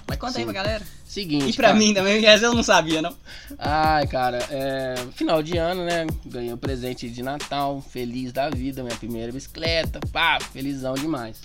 Mas 0.09 0.17
conta 0.19 0.33
Sim. 0.33 0.39
aí 0.41 0.45
pra 0.45 0.55
galera. 0.55 0.83
Seguinte. 1.05 1.51
E 1.51 1.53
pra 1.53 1.69
cara. 1.69 1.79
mim 1.79 1.93
também, 1.95 2.25
essa 2.25 2.47
eu 2.47 2.55
não 2.55 2.63
sabia, 2.63 3.03
não. 3.03 3.15
Ai, 3.59 4.07
cara, 4.07 4.39
é. 4.51 4.95
Final 5.15 5.43
de 5.43 5.57
ano, 5.57 5.85
né? 5.85 6.07
Ganhei 6.27 6.53
um 6.53 6.57
presente 6.57 7.09
de 7.11 7.23
Natal, 7.23 7.83
feliz 7.91 8.33
da 8.33 8.49
vida, 8.51 8.83
minha 8.83 8.97
primeira 8.97 9.31
bicicleta, 9.33 10.01
pá, 10.13 10.39
felizão 10.53 10.95
demais. 10.95 11.41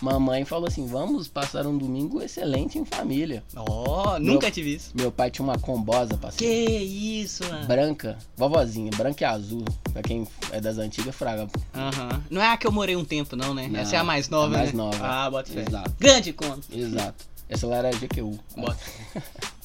Mamãe 0.00 0.44
falou 0.46 0.66
assim: 0.66 0.86
vamos 0.86 1.28
passar 1.28 1.66
um 1.66 1.76
domingo 1.76 2.22
excelente 2.22 2.78
em 2.78 2.84
família. 2.86 3.44
Ó, 3.54 4.18
nunca 4.18 4.50
tive 4.50 4.74
isso. 4.76 4.92
Meu 4.94 5.12
pai 5.12 5.30
tinha 5.30 5.44
uma 5.44 5.58
combosa, 5.58 6.14
Que 6.14 6.16
parceiro. 6.16 6.84
isso, 6.84 7.44
mano. 7.44 7.66
Branca, 7.66 8.16
vovozinha, 8.34 8.90
branca 8.96 9.22
e 9.22 9.26
azul. 9.26 9.64
Pra 9.92 10.00
quem 10.02 10.26
é 10.52 10.60
das 10.60 10.78
antigas, 10.78 11.14
fraga. 11.14 11.46
Aham. 11.74 12.22
Não 12.30 12.40
é 12.40 12.48
a 12.48 12.56
que 12.56 12.66
eu 12.66 12.72
morei 12.72 12.96
um 12.96 13.04
tempo, 13.04 13.36
não, 13.36 13.52
né? 13.52 13.68
Não, 13.70 13.78
Essa 13.78 13.96
é 13.96 13.98
a 13.98 14.04
mais 14.04 14.30
nova, 14.30 14.54
a 14.54 14.58
mais 14.58 14.72
né? 14.72 14.76
nova. 14.78 15.06
Ah, 15.06 15.30
bota 15.30 15.52
fé. 15.52 15.64
Exato. 15.68 15.92
Grande 15.98 16.32
conta. 16.32 16.62
Exato. 16.72 17.29
Essa 17.50 17.66
lá 17.66 17.76
era 17.78 17.90
GQU. 17.90 18.38
Bota. 18.56 18.78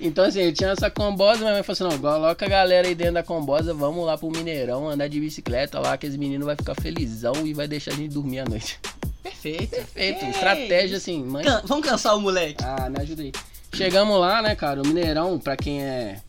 Então, 0.00 0.24
assim, 0.24 0.40
eu 0.40 0.52
tinha 0.52 0.70
essa 0.70 0.90
combosa, 0.90 1.38
minha 1.40 1.52
mãe 1.52 1.62
falou 1.62 1.88
assim: 1.88 1.96
não, 1.96 2.02
coloca 2.02 2.44
a 2.44 2.48
galera 2.48 2.88
aí 2.88 2.94
dentro 2.94 3.14
da 3.14 3.22
combosa, 3.22 3.72
vamos 3.72 4.04
lá 4.04 4.18
pro 4.18 4.28
Mineirão 4.30 4.88
andar 4.88 5.06
de 5.08 5.20
bicicleta 5.20 5.78
lá, 5.78 5.96
que 5.96 6.06
os 6.06 6.16
meninos 6.16 6.44
vai 6.46 6.56
ficar 6.56 6.74
felizão 6.74 7.32
e 7.46 7.54
vai 7.54 7.68
deixar 7.68 7.92
a 7.92 7.94
gente 7.94 8.12
dormir 8.12 8.40
à 8.40 8.44
noite. 8.44 8.80
Perfeito. 9.22 9.70
Perfeito. 9.70 10.18
Que 10.18 10.26
Estratégia, 10.30 10.96
assim, 10.96 11.22
mãe. 11.22 11.44
Can- 11.44 11.62
Vamos 11.64 11.86
cansar 11.86 12.16
o 12.16 12.20
moleque. 12.20 12.62
Ah, 12.64 12.90
me 12.90 13.00
ajuda 13.00 13.22
aí. 13.22 13.32
Chegamos 13.72 14.18
lá, 14.20 14.42
né, 14.42 14.56
cara? 14.56 14.82
O 14.82 14.86
Mineirão, 14.86 15.38
pra 15.38 15.56
quem 15.56 15.82
é 15.82 16.20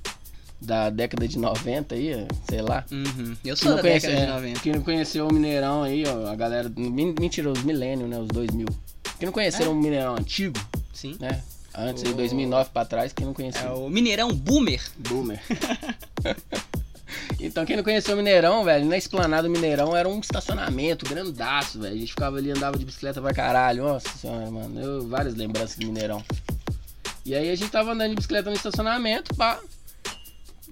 da 0.62 0.90
década 0.92 1.28
de 1.28 1.38
90 1.40 1.96
aí, 1.96 2.28
sei 2.48 2.62
lá. 2.62 2.86
Uhum. 2.92 3.36
Eu 3.44 3.58
sou 3.58 3.76
da 3.76 3.82
conhece, 3.82 4.08
década 4.08 4.26
de 4.26 4.32
é, 4.32 4.36
90. 4.36 4.60
que 4.62 4.72
não 4.72 4.82
conheceu 4.82 5.28
o 5.28 5.34
Mineirão 5.34 5.82
aí, 5.84 6.04
ó, 6.08 6.28
a 6.32 6.36
galera. 6.36 6.72
men- 6.78 7.16
Mentira, 7.20 7.50
os 7.52 7.64
milênios, 7.64 8.08
né? 8.10 8.20
Os 8.20 8.28
2000. 8.28 8.68
Que 9.24 9.26
não 9.28 9.32
conheceram 9.32 9.68
É. 9.72 9.74
o 9.74 9.76
Mineirão 9.78 10.16
antigo, 10.16 10.60
Sim. 10.94 11.16
né? 11.18 11.42
Antes, 11.74 12.04
O- 12.04 12.14
2009 12.14 12.72
pra 12.74 12.84
trás, 12.84 13.14
quem 13.14 13.26
não 13.26 13.34
conhecia. 13.34 13.62
É 13.62 13.72
o 13.72 13.88
Mineirão 13.90 14.28
Boomer. 14.34 14.82
Boomer. 14.98 15.40
então, 17.40 17.66
quem 17.66 17.78
não 17.78 17.84
conheceu 17.86 18.16
o 18.16 18.18
Mineirão, 18.18 18.66
velho, 18.66 18.86
na 18.86 18.98
esplanada 18.98 19.44
do 19.48 19.50
Mineirão 19.50 19.96
era 19.96 20.10
um 20.10 20.20
estacionamento 20.20 21.08
grandaço, 21.08 21.80
velho. 21.80 21.96
A 21.96 21.98
gente 21.98 22.10
ficava 22.10 22.38
ali, 22.38 22.52
andava 22.52 22.78
de 22.78 22.84
bicicleta 22.84 23.22
pra 23.22 23.34
caralho. 23.34 23.84
Nossa 23.86 24.10
senhora, 24.10 24.52
mano. 24.52 24.78
Eu, 24.78 25.08
várias 25.08 25.36
lembranças 25.36 25.78
do 25.78 25.86
Mineirão. 25.86 26.22
E 27.26 27.34
aí 27.34 27.50
a 27.50 27.56
gente 27.56 27.72
tava 27.72 27.94
andando 27.94 28.10
de 28.10 28.16
bicicleta 28.18 28.50
no 28.50 28.56
estacionamento, 28.58 29.34
pá. 29.36 29.58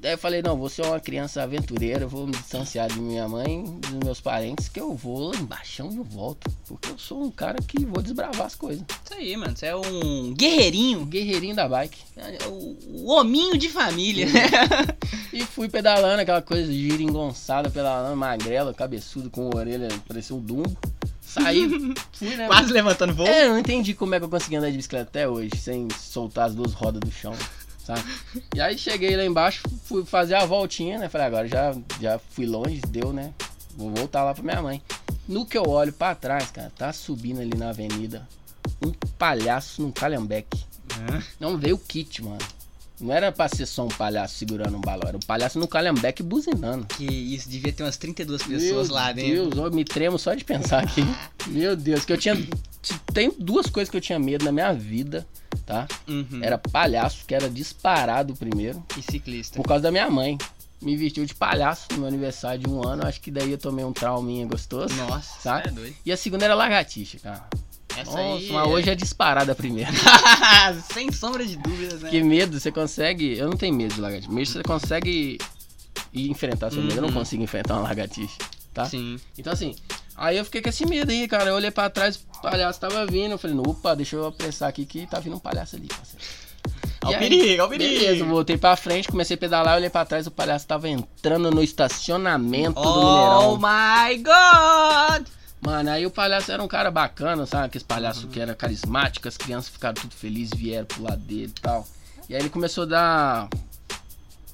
Daí 0.02 0.14
eu 0.14 0.18
falei, 0.18 0.42
não, 0.42 0.58
vou 0.58 0.68
ser 0.68 0.84
uma 0.84 1.00
criança 1.00 1.44
aventureira, 1.44 2.08
vou 2.08 2.26
me 2.26 2.32
distanciar 2.32 2.90
de 2.90 3.00
minha 3.00 3.30
mãe, 3.30 3.64
dos 3.64 4.04
meus 4.04 4.20
parentes, 4.20 4.68
que 4.68 4.80
eu 4.80 4.96
vou 4.96 5.30
lá 5.30 5.36
embaixo 5.36 5.84
e 5.84 5.96
eu 5.96 6.04
volto. 6.04 6.50
Porque 6.68 6.90
eu 6.90 6.98
sou 6.98 7.24
um 7.24 7.30
cara 7.30 7.60
que 7.62 7.86
vou 7.86 8.02
desbravar 8.02 8.48
as 8.48 8.56
coisas. 8.56 8.84
Isso 9.06 9.14
aí, 9.14 9.38
mano. 9.38 9.56
Você 9.56 9.68
é 9.68 9.76
um 9.76 10.34
guerreirinho. 10.34 11.06
guerreirinho 11.06 11.56
da 11.56 11.70
bike. 11.70 12.00
O, 12.48 13.04
o 13.04 13.12
hominho 13.12 13.56
de 13.58 13.70
família. 13.70 14.26
E 15.34 15.46
fui 15.46 15.70
pedalando, 15.70 16.22
aquela 16.22 16.42
coisa 16.42 16.70
giringonçada, 16.72 17.70
pedalando, 17.70 18.18
magrela, 18.18 18.74
cabeçudo, 18.74 19.30
com 19.30 19.50
a 19.50 19.56
orelha, 19.56 19.88
parecia 20.06 20.36
um 20.36 20.42
dumbo. 20.42 20.78
Saí, 21.22 21.70
fui, 22.12 22.36
né? 22.36 22.48
Quase 22.48 22.74
levantando 22.74 23.14
voo. 23.14 23.26
É, 23.26 23.46
eu 23.46 23.52
não 23.52 23.60
entendi 23.60 23.94
como 23.94 24.14
é 24.14 24.20
que 24.20 24.26
eu 24.26 24.30
consegui 24.30 24.58
andar 24.58 24.70
de 24.70 24.76
bicicleta 24.76 25.06
até 25.06 25.30
hoje, 25.30 25.52
sem 25.56 25.88
soltar 25.98 26.48
as 26.48 26.56
duas 26.56 26.74
rodas 26.74 27.00
do 27.00 27.10
chão, 27.10 27.34
sabe? 27.96 28.04
E 28.56 28.62
aí 28.62 28.78
cheguei 28.78 29.16
lá 29.16 29.24
embaixo, 29.26 29.64
fui 29.84 30.06
fazer 30.06 30.36
a 30.36 30.46
voltinha, 30.46 30.98
né? 30.98 31.10
Falei, 31.10 31.28
agora 31.28 31.48
já, 31.48 31.76
já 32.00 32.20
fui 32.20 32.46
longe, 32.46 32.82
deu, 32.88 33.12
né? 33.12 33.34
Vou 33.76 33.90
voltar 33.90 34.24
lá 34.24 34.34
pra 34.34 34.44
minha 34.44 34.62
mãe. 34.62 34.82
No 35.28 35.46
que 35.46 35.58
eu 35.58 35.68
olho 35.68 35.94
pra 35.94 36.16
trás, 36.16 36.52
cara, 36.52 36.72
tá 36.78 36.92
subindo 36.92 37.42
ali 37.42 37.58
na 37.58 37.70
avenida 37.70 38.28
um 38.86 38.92
palhaço 39.18 39.82
num 39.82 39.92
calhambeque. 39.92 40.64
Hã? 40.94 41.24
Não 41.40 41.58
veio 41.58 41.76
o 41.76 41.80
kit, 41.80 42.24
mano. 42.24 42.40
Não 43.00 43.12
era 43.12 43.32
pra 43.32 43.48
ser 43.48 43.66
só 43.66 43.86
um 43.86 43.88
palhaço 43.88 44.36
segurando 44.36 44.78
um 44.78 44.82
balão, 44.82 45.08
era 45.08 45.18
um 45.18 45.22
palhaço 45.22 45.58
no 45.58 45.68
calhambeque 45.68 46.22
buzinando. 46.22 46.86
Que 46.86 47.04
isso, 47.06 47.50
devia 47.50 47.74
ter 47.74 47.82
umas 47.82 47.98
32 47.98 48.44
pessoas 48.44 48.88
Meu 48.88 48.96
lá 48.96 49.12
dentro. 49.12 49.50
Deus, 49.50 49.58
eu 49.58 49.72
me 49.72 49.84
tremo 49.84 50.20
só 50.20 50.36
de 50.36 50.44
pensar 50.44 50.84
aqui. 50.84 51.02
Meu 51.48 51.76
Deus, 51.76 52.06
que 52.06 52.14
eu 52.14 52.18
tinha. 52.18 52.36
Tem 53.14 53.32
duas 53.38 53.68
coisas 53.68 53.90
que 53.90 53.98
eu 53.98 54.02
tinha 54.02 54.18
medo 54.20 54.44
na 54.46 54.52
minha 54.52 54.74
vida, 54.74 55.28
tá? 55.66 55.88
Uhum. 56.08 56.40
Era 56.42 56.58
palhaço, 56.58 57.26
que 57.28 57.36
era 57.36 57.50
disparado 57.50 58.34
primeiro, 58.36 58.84
E 58.98 59.02
ciclista. 59.02 59.56
por 59.58 59.68
causa 59.68 59.84
da 59.84 59.92
minha 59.92 60.10
mãe. 60.10 60.38
Me 60.82 60.98
vestiu 60.98 61.24
de 61.26 61.36
palhaço 61.36 61.86
no 61.92 62.00
meu 62.00 62.08
aniversário 62.08 62.62
de 62.62 62.68
um 62.68 62.82
ano, 62.88 63.06
acho 63.06 63.22
que 63.22 63.30
daí 63.30 63.52
eu 63.52 63.58
tomei 63.58 63.86
um 63.86 63.94
trauminha 63.94 64.48
gostoso. 64.48 64.96
Nossa, 64.96 65.40
Sabe? 65.40 65.68
é 65.68 65.72
doido. 65.72 65.96
E 66.04 66.12
a 66.12 66.18
segunda 66.18 66.46
era 66.46 66.56
lagartixa, 66.56 67.20
cara. 67.20 67.46
Essa 67.96 68.10
Nossa, 68.12 68.22
aí. 68.40 68.50
mas 68.52 68.68
hoje 68.68 68.90
é 68.90 68.96
disparada 68.96 69.52
a 69.52 69.56
primeira. 69.56 69.92
Sem 70.92 71.12
sombra 71.12 71.46
de 71.46 71.56
dúvidas, 71.58 72.02
né? 72.02 72.10
Que 72.10 72.24
medo, 72.24 72.60
você 72.60 72.72
consegue. 72.72 73.38
Eu 73.38 73.48
não 73.50 73.58
tenho 73.58 73.76
medo 73.76 73.94
de 73.94 74.02
lagartixa. 74.02 74.34
Medo 74.34 74.48
você 74.50 74.64
consegue 74.64 75.38
enfrentar 76.14 76.72
seu 76.72 76.82
medo. 76.82 76.96
Eu 76.96 77.02
não 77.02 77.10
Uhum. 77.10 77.16
consigo 77.16 77.44
enfrentar 77.44 77.76
uma 77.76 77.84
lagartixa, 77.84 78.38
tá? 78.74 78.86
Sim. 78.86 79.20
Então 79.38 79.54
assim, 79.54 79.76
aí 80.16 80.38
eu 80.38 80.46
fiquei 80.46 80.62
com 80.62 80.70
esse 80.70 80.86
medo 80.86 81.12
aí, 81.12 81.28
cara. 81.28 81.50
Eu 81.50 81.56
olhei 81.56 81.72
pra 81.72 81.90
trás, 81.90 82.16
o 82.18 82.42
palhaço 82.42 82.80
tava 82.80 83.06
vindo. 83.06 83.32
Eu 83.32 83.38
falei, 83.38 83.58
opa, 83.58 83.96
deixa 83.96 84.16
eu 84.16 84.28
apressar 84.28 84.70
aqui 84.70 84.86
que 84.86 85.06
tá 85.08 85.20
vindo 85.20 85.36
um 85.36 85.40
palhaço 85.40 85.76
ali, 85.76 85.88
parceiro. 85.88 86.26
Ó 87.04 87.10
o 87.10 87.14
aí, 87.14 87.20
perigo, 87.20 87.64
ó 87.64 87.66
o 87.66 87.70
perigo. 87.70 88.00
Beleza, 88.00 88.26
voltei 88.26 88.58
pra 88.58 88.76
frente, 88.76 89.08
comecei 89.08 89.36
a 89.36 89.38
pedalar, 89.38 89.76
olhei 89.76 89.90
pra 89.90 90.06
trás, 90.06 90.28
o 90.28 90.32
palhaço 90.32 90.68
tava 90.68 90.88
entrando 90.88 91.50
no 91.50 91.64
estacionamento 91.64 92.80
do 92.80 92.88
Oh 92.88 93.58
Mineirão. 93.58 93.58
my 93.58 94.18
god! 94.24 95.28
Mano, 95.62 95.92
aí 95.92 96.06
o 96.06 96.12
palhaço 96.12 96.52
era 96.52 96.62
um 96.62 96.68
cara 96.68 96.90
bacana, 96.92 97.46
sabe? 97.46 97.66
Aqueles 97.68 97.84
palhaços 97.84 98.26
que 98.32 98.40
era 98.40 98.54
carismático, 98.56 99.28
as 99.28 99.38
crianças 99.38 99.70
ficaram 99.72 99.96
tudo 99.96 100.14
felizes, 100.14 100.52
vieram 100.56 100.86
pro 100.86 101.04
lado 101.04 101.22
dele 101.22 101.54
e 101.56 101.62
tal. 101.62 101.88
E 102.30 102.36
aí 102.36 102.42
ele 102.42 102.50
começou 102.50 102.84
a 102.84 102.88
dar 102.88 103.50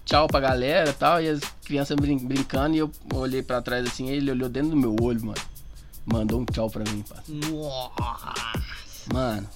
tchau 0.07 0.25
pra 0.27 0.39
galera 0.39 0.89
e 0.89 0.93
tal, 0.93 1.21
e 1.21 1.27
as 1.27 1.41
crianças 1.63 1.95
brin- 1.97 2.17
brincando, 2.25 2.75
e 2.75 2.79
eu 2.79 2.89
olhei 3.13 3.43
pra 3.43 3.61
trás 3.61 3.85
assim, 3.85 4.09
ele 4.09 4.31
olhou 4.31 4.49
dentro 4.49 4.71
do 4.71 4.77
meu 4.77 4.95
olho, 5.01 5.23
mano. 5.25 5.41
Mandou 6.05 6.39
um 6.39 6.45
tchau 6.45 6.69
pra 6.69 6.83
mim, 6.89 7.03
parceiro. 7.07 7.51
Nossa. 7.51 8.33
Mano, 9.13 9.47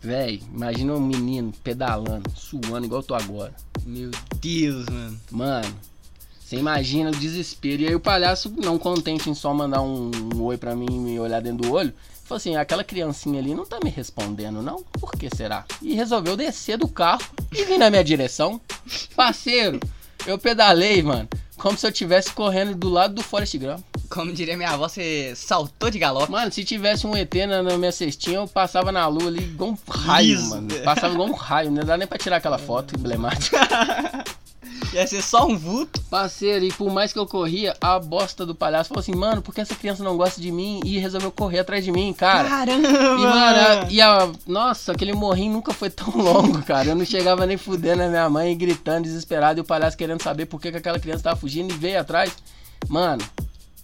véi, 0.00 0.42
imagina 0.52 0.94
um 0.94 1.00
menino 1.00 1.52
pedalando, 1.62 2.30
suando 2.34 2.86
igual 2.86 3.02
eu 3.02 3.06
tô 3.06 3.14
agora. 3.14 3.54
Meu 3.84 4.10
Deus, 4.40 4.86
mano. 4.86 5.20
Mano, 5.30 5.74
você 6.40 6.56
imagina 6.56 7.10
o 7.10 7.16
desespero. 7.16 7.82
E 7.82 7.88
aí 7.88 7.94
o 7.94 8.00
palhaço, 8.00 8.50
não 8.62 8.78
contente 8.78 9.28
em 9.28 9.34
só 9.34 9.52
mandar 9.52 9.82
um, 9.82 10.10
um 10.34 10.42
oi 10.42 10.56
pra 10.56 10.74
mim 10.74 10.86
e 10.88 10.98
me 10.98 11.20
olhar 11.20 11.42
dentro 11.42 11.68
do 11.68 11.72
olho, 11.72 11.92
falou 12.24 12.36
assim, 12.38 12.56
aquela 12.56 12.82
criancinha 12.82 13.38
ali 13.38 13.54
não 13.54 13.64
tá 13.66 13.78
me 13.82 13.90
respondendo, 13.90 14.62
não? 14.62 14.82
Por 14.82 15.12
que 15.12 15.28
será? 15.34 15.64
E 15.80 15.94
resolveu 15.94 16.36
descer 16.36 16.78
do 16.78 16.88
carro 16.88 17.22
e 17.52 17.64
vir 17.64 17.78
na 17.78 17.90
minha 17.90 18.02
direção. 18.02 18.60
Parceiro, 19.14 19.78
eu 20.26 20.38
pedalei, 20.38 21.02
mano, 21.02 21.28
como 21.56 21.76
se 21.78 21.86
eu 21.86 21.92
tivesse 21.92 22.30
correndo 22.32 22.74
do 22.74 22.88
lado 22.88 23.14
do 23.14 23.22
Forest 23.22 23.58
Gump. 23.58 23.80
Como 24.08 24.32
diria 24.32 24.56
minha 24.56 24.70
avó, 24.70 24.88
você 24.88 25.32
saltou 25.34 25.90
de 25.90 25.98
galope. 25.98 26.30
Mano, 26.30 26.52
se 26.52 26.64
tivesse 26.64 27.06
um 27.06 27.16
ET 27.16 27.34
na, 27.48 27.62
na 27.62 27.76
minha 27.78 27.90
cestinha, 27.92 28.36
eu 28.36 28.48
passava 28.48 28.92
na 28.92 29.06
lua 29.06 29.28
ali 29.28 29.42
igual 29.42 29.70
um 29.70 29.78
raio, 29.90 30.36
Liso. 30.36 30.50
mano. 30.50 30.68
Passava 30.84 31.14
igual 31.14 31.28
um 31.28 31.32
raio, 31.32 31.70
não 31.70 31.84
dá 31.84 31.96
nem 31.96 32.06
pra 32.06 32.18
tirar 32.18 32.36
aquela 32.36 32.58
foto 32.58 32.94
emblemática. 32.96 33.58
Ia 34.94 35.06
ser 35.06 35.22
só 35.22 35.46
um 35.46 35.56
vulto. 35.58 36.00
Parceiro, 36.10 36.64
e 36.64 36.72
por 36.72 36.90
mais 36.92 37.12
que 37.12 37.18
eu 37.18 37.26
corria, 37.26 37.76
a 37.80 37.98
bosta 37.98 38.46
do 38.46 38.54
palhaço 38.54 38.88
falou 38.90 39.00
assim, 39.00 39.14
mano, 39.14 39.42
por 39.42 39.54
que 39.54 39.60
essa 39.60 39.74
criança 39.74 40.02
não 40.04 40.16
gosta 40.16 40.40
de 40.40 40.50
mim? 40.52 40.80
E 40.84 40.98
resolveu 40.98 41.30
correr 41.32 41.58
atrás 41.60 41.84
de 41.84 41.90
mim, 41.90 42.12
cara. 42.12 42.48
Caramba! 42.48 42.88
E, 42.88 43.22
mano, 43.22 43.58
a- 43.58 43.86
e 43.90 44.00
a. 44.00 44.30
Nossa, 44.46 44.92
aquele 44.92 45.12
morrinho 45.12 45.52
nunca 45.54 45.72
foi 45.72 45.90
tão 45.90 46.08
longo, 46.16 46.62
cara. 46.62 46.88
Eu 46.88 46.94
não 46.96 47.04
chegava 47.04 47.44
nem 47.46 47.56
fudendo 47.56 48.02
a 48.02 48.08
minha 48.08 48.28
mãe, 48.30 48.56
gritando, 48.56 49.04
desesperado, 49.04 49.58
e 49.58 49.62
o 49.62 49.64
palhaço 49.64 49.96
querendo 49.96 50.22
saber 50.22 50.46
por 50.46 50.60
que, 50.60 50.70
que 50.70 50.78
aquela 50.78 50.98
criança 50.98 51.24
tava 51.24 51.36
fugindo 51.36 51.72
e 51.72 51.76
veio 51.76 52.00
atrás. 52.00 52.32
Mano, 52.88 53.24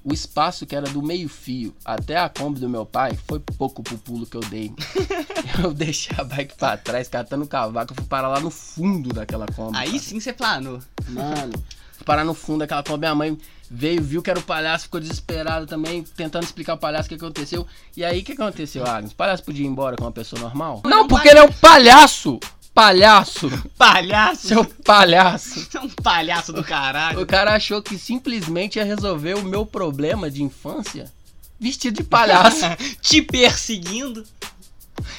o 0.02 0.12
espaço 0.12 0.66
que 0.66 0.74
era 0.74 0.88
do 0.88 1.02
meio-fio 1.02 1.74
até 1.84 2.16
a 2.16 2.28
Kombi 2.28 2.58
do 2.58 2.68
meu 2.68 2.86
pai 2.86 3.18
foi 3.28 3.38
pouco 3.38 3.82
pro 3.82 3.98
pulo 3.98 4.26
que 4.26 4.36
eu 4.36 4.40
dei. 4.40 4.72
eu 5.62 5.74
deixei 5.74 6.16
a 6.18 6.24
bike 6.24 6.56
pra 6.56 6.76
trás, 6.76 7.08
catando 7.08 7.44
o 7.44 7.48
cavaco, 7.48 7.92
eu 7.92 7.96
fui 7.96 8.06
parar 8.06 8.28
lá 8.28 8.40
no 8.40 8.50
fundo 8.50 9.12
daquela 9.12 9.46
Kombi. 9.46 9.76
Aí 9.76 9.90
cara. 9.90 10.02
sim 10.02 10.18
você 10.18 10.32
planou. 10.32 10.80
Mano, 11.08 11.52
fui 11.92 12.04
parar 12.04 12.24
no 12.24 12.34
fundo 12.34 12.60
daquela 12.60 12.82
Kombi. 12.82 13.00
Minha 13.00 13.14
mãe 13.14 13.38
veio, 13.70 14.02
viu 14.02 14.22
que 14.22 14.30
era 14.30 14.40
o 14.40 14.42
palhaço, 14.42 14.84
ficou 14.84 15.00
desesperado 15.00 15.66
também, 15.66 16.02
tentando 16.02 16.44
explicar 16.44 16.72
ao 16.72 16.78
palhaço 16.78 17.06
o 17.06 17.08
que 17.10 17.14
aconteceu. 17.14 17.66
E 17.96 18.04
aí, 18.04 18.20
o 18.20 18.24
que 18.24 18.32
aconteceu, 18.32 18.86
Agnes? 18.86 19.12
O 19.12 19.16
palhaço 19.16 19.44
podia 19.44 19.64
ir 19.64 19.68
embora 19.68 19.96
com 19.96 20.04
uma 20.04 20.12
pessoa 20.12 20.40
normal? 20.40 20.82
Não, 20.84 21.06
porque 21.06 21.28
ele 21.28 21.38
é 21.38 21.44
um 21.44 21.52
palhaço! 21.52 22.40
Palhaço! 22.74 23.50
Palhaço! 23.76 24.48
Seu 24.48 24.64
palhaço! 24.64 25.61
Você 25.61 25.76
é 25.78 25.80
um 25.80 25.88
palhaço 25.88 26.52
do 26.52 26.62
caralho. 26.62 27.20
O 27.20 27.26
cara 27.26 27.54
achou 27.54 27.83
que 27.83 27.98
simplesmente 27.98 28.76
ia 28.76 28.85
resolver 28.85 29.35
o 29.35 29.42
meu 29.44 29.66
problema 29.66 30.30
de 30.30 30.42
infância 30.42 31.11
vestido 31.59 31.96
de 31.96 32.04
palhaço. 32.04 32.64
Te 33.02 33.20
perseguindo. 33.20 34.24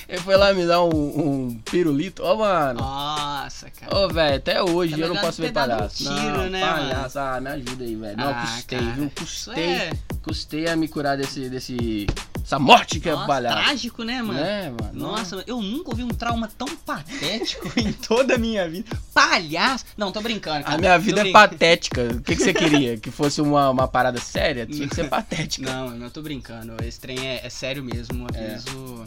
Ele 0.08 0.22
foi 0.22 0.36
lá 0.38 0.54
me 0.54 0.66
dar 0.66 0.84
um, 0.84 0.90
um 0.90 1.60
pirulito. 1.66 2.24
Ô, 2.24 2.36
mano. 2.38 2.80
Nossa, 2.82 3.70
cara. 3.72 3.96
Ô, 3.96 4.08
velho, 4.10 4.36
até 4.38 4.62
hoje 4.62 4.94
Tá 4.96 5.00
eu 5.00 5.08
não 5.14 5.18
posso 5.22 5.42
ver 5.42 5.50
um 5.50 5.54
palhaço. 5.54 5.98
tiro, 6.04 6.14
não, 6.14 6.50
né, 6.50 6.62
palhaço, 6.62 7.20
ah, 7.20 7.40
me 7.42 7.50
ajuda 7.50 7.84
aí, 7.84 7.96
velho. 7.96 8.18
Não, 8.18 8.30
Ah, 8.30 8.42
custei, 8.42 8.80
cara, 8.80 8.92
viu? 8.92 9.12
Custei. 9.16 9.64
é. 9.64 9.92
Custei 10.24 10.68
a 10.68 10.76
me 10.76 10.88
curar 10.88 11.18
desse, 11.18 11.50
desse, 11.50 12.08
essa 12.44 12.60
morte 12.60 13.00
que 13.00 13.10
Nossa, 13.10 13.24
é 13.24 13.28
palhaço. 13.28 13.64
trágico, 13.64 14.04
né, 14.04 14.22
mano? 14.22 14.40
Né, 14.40 14.70
mano? 14.70 14.92
Nossa, 14.94 15.44
eu 15.48 15.62
nunca 15.62 15.92
ouvi 15.92 16.04
um 16.04 16.10
trauma 16.10 16.48
tão 16.58 16.68
patético 16.78 17.72
em 17.80 17.92
toda 17.94 18.36
a 18.36 18.38
minha 18.38 18.68
vida. 18.70 18.90
Palhaço! 19.14 19.86
Não, 19.98 20.12
tô 20.12 20.22
brincando, 20.22 20.64
cara. 20.66 20.76
A 20.76 20.78
minha 20.80 20.96
Tô 20.98 21.02
vida 21.02 21.20
é 21.22 21.24
brincando. 21.24 21.50
patética. 21.50 22.02
O 22.14 22.22
que, 22.22 22.36
que 22.36 22.44
você 22.44 22.54
queria? 22.54 22.98
Que 22.98 23.12
fosse 23.12 23.42
uma, 23.42 23.70
uma 23.70 23.88
parada 23.88 24.20
séria? 24.20 24.66
Tinha 24.66 24.88
que 24.88 24.96
ser 24.96 25.08
patética. 25.10 25.72
Não, 25.72 25.92
não 25.92 26.10
tô 26.10 26.22
brincando. 26.22 26.76
Esse 26.84 27.00
trem 27.00 27.20
é, 27.28 27.46
é 27.46 27.50
sério 27.50 27.84
mesmo. 27.84 28.16
Uma 28.16 28.30
É. 28.34 28.48
vez 28.48 28.66
o. 28.68 29.06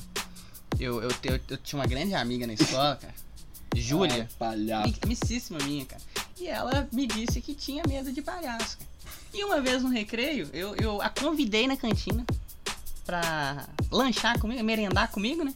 Eu, 0.79 1.03
eu, 1.03 1.09
eu, 1.25 1.41
eu 1.51 1.57
tinha 1.59 1.79
uma 1.81 1.87
grande 1.87 2.15
amiga 2.15 2.47
na 2.47 2.55
escola, 2.55 2.97
cara. 3.01 3.15
Júlia. 3.77 4.15
Ai, 4.23 4.29
palhaço. 4.39 4.85
ami- 4.85 4.97
Amicíssima 5.03 5.59
minha, 5.65 5.85
cara. 5.85 6.03
E 6.41 6.47
ela 6.47 6.89
me 6.93 7.07
disse 7.07 7.41
que 7.41 7.55
tinha 7.55 7.83
medo 7.89 8.13
de 8.13 8.23
palhaço, 8.23 8.79
cara. 8.79 8.91
E 9.33 9.45
uma 9.45 9.61
vez 9.61 9.83
no 9.83 9.89
recreio, 9.91 10.49
eu, 10.53 10.77
eu 10.77 11.03
a 11.03 11.09
convidei 11.09 11.67
na 11.67 11.77
cantina 11.77 12.25
pra 13.05 13.67
lanchar 13.91 14.39
comigo, 14.39 14.63
merendar 14.63 15.11
comigo, 15.11 15.45
né? 15.45 15.55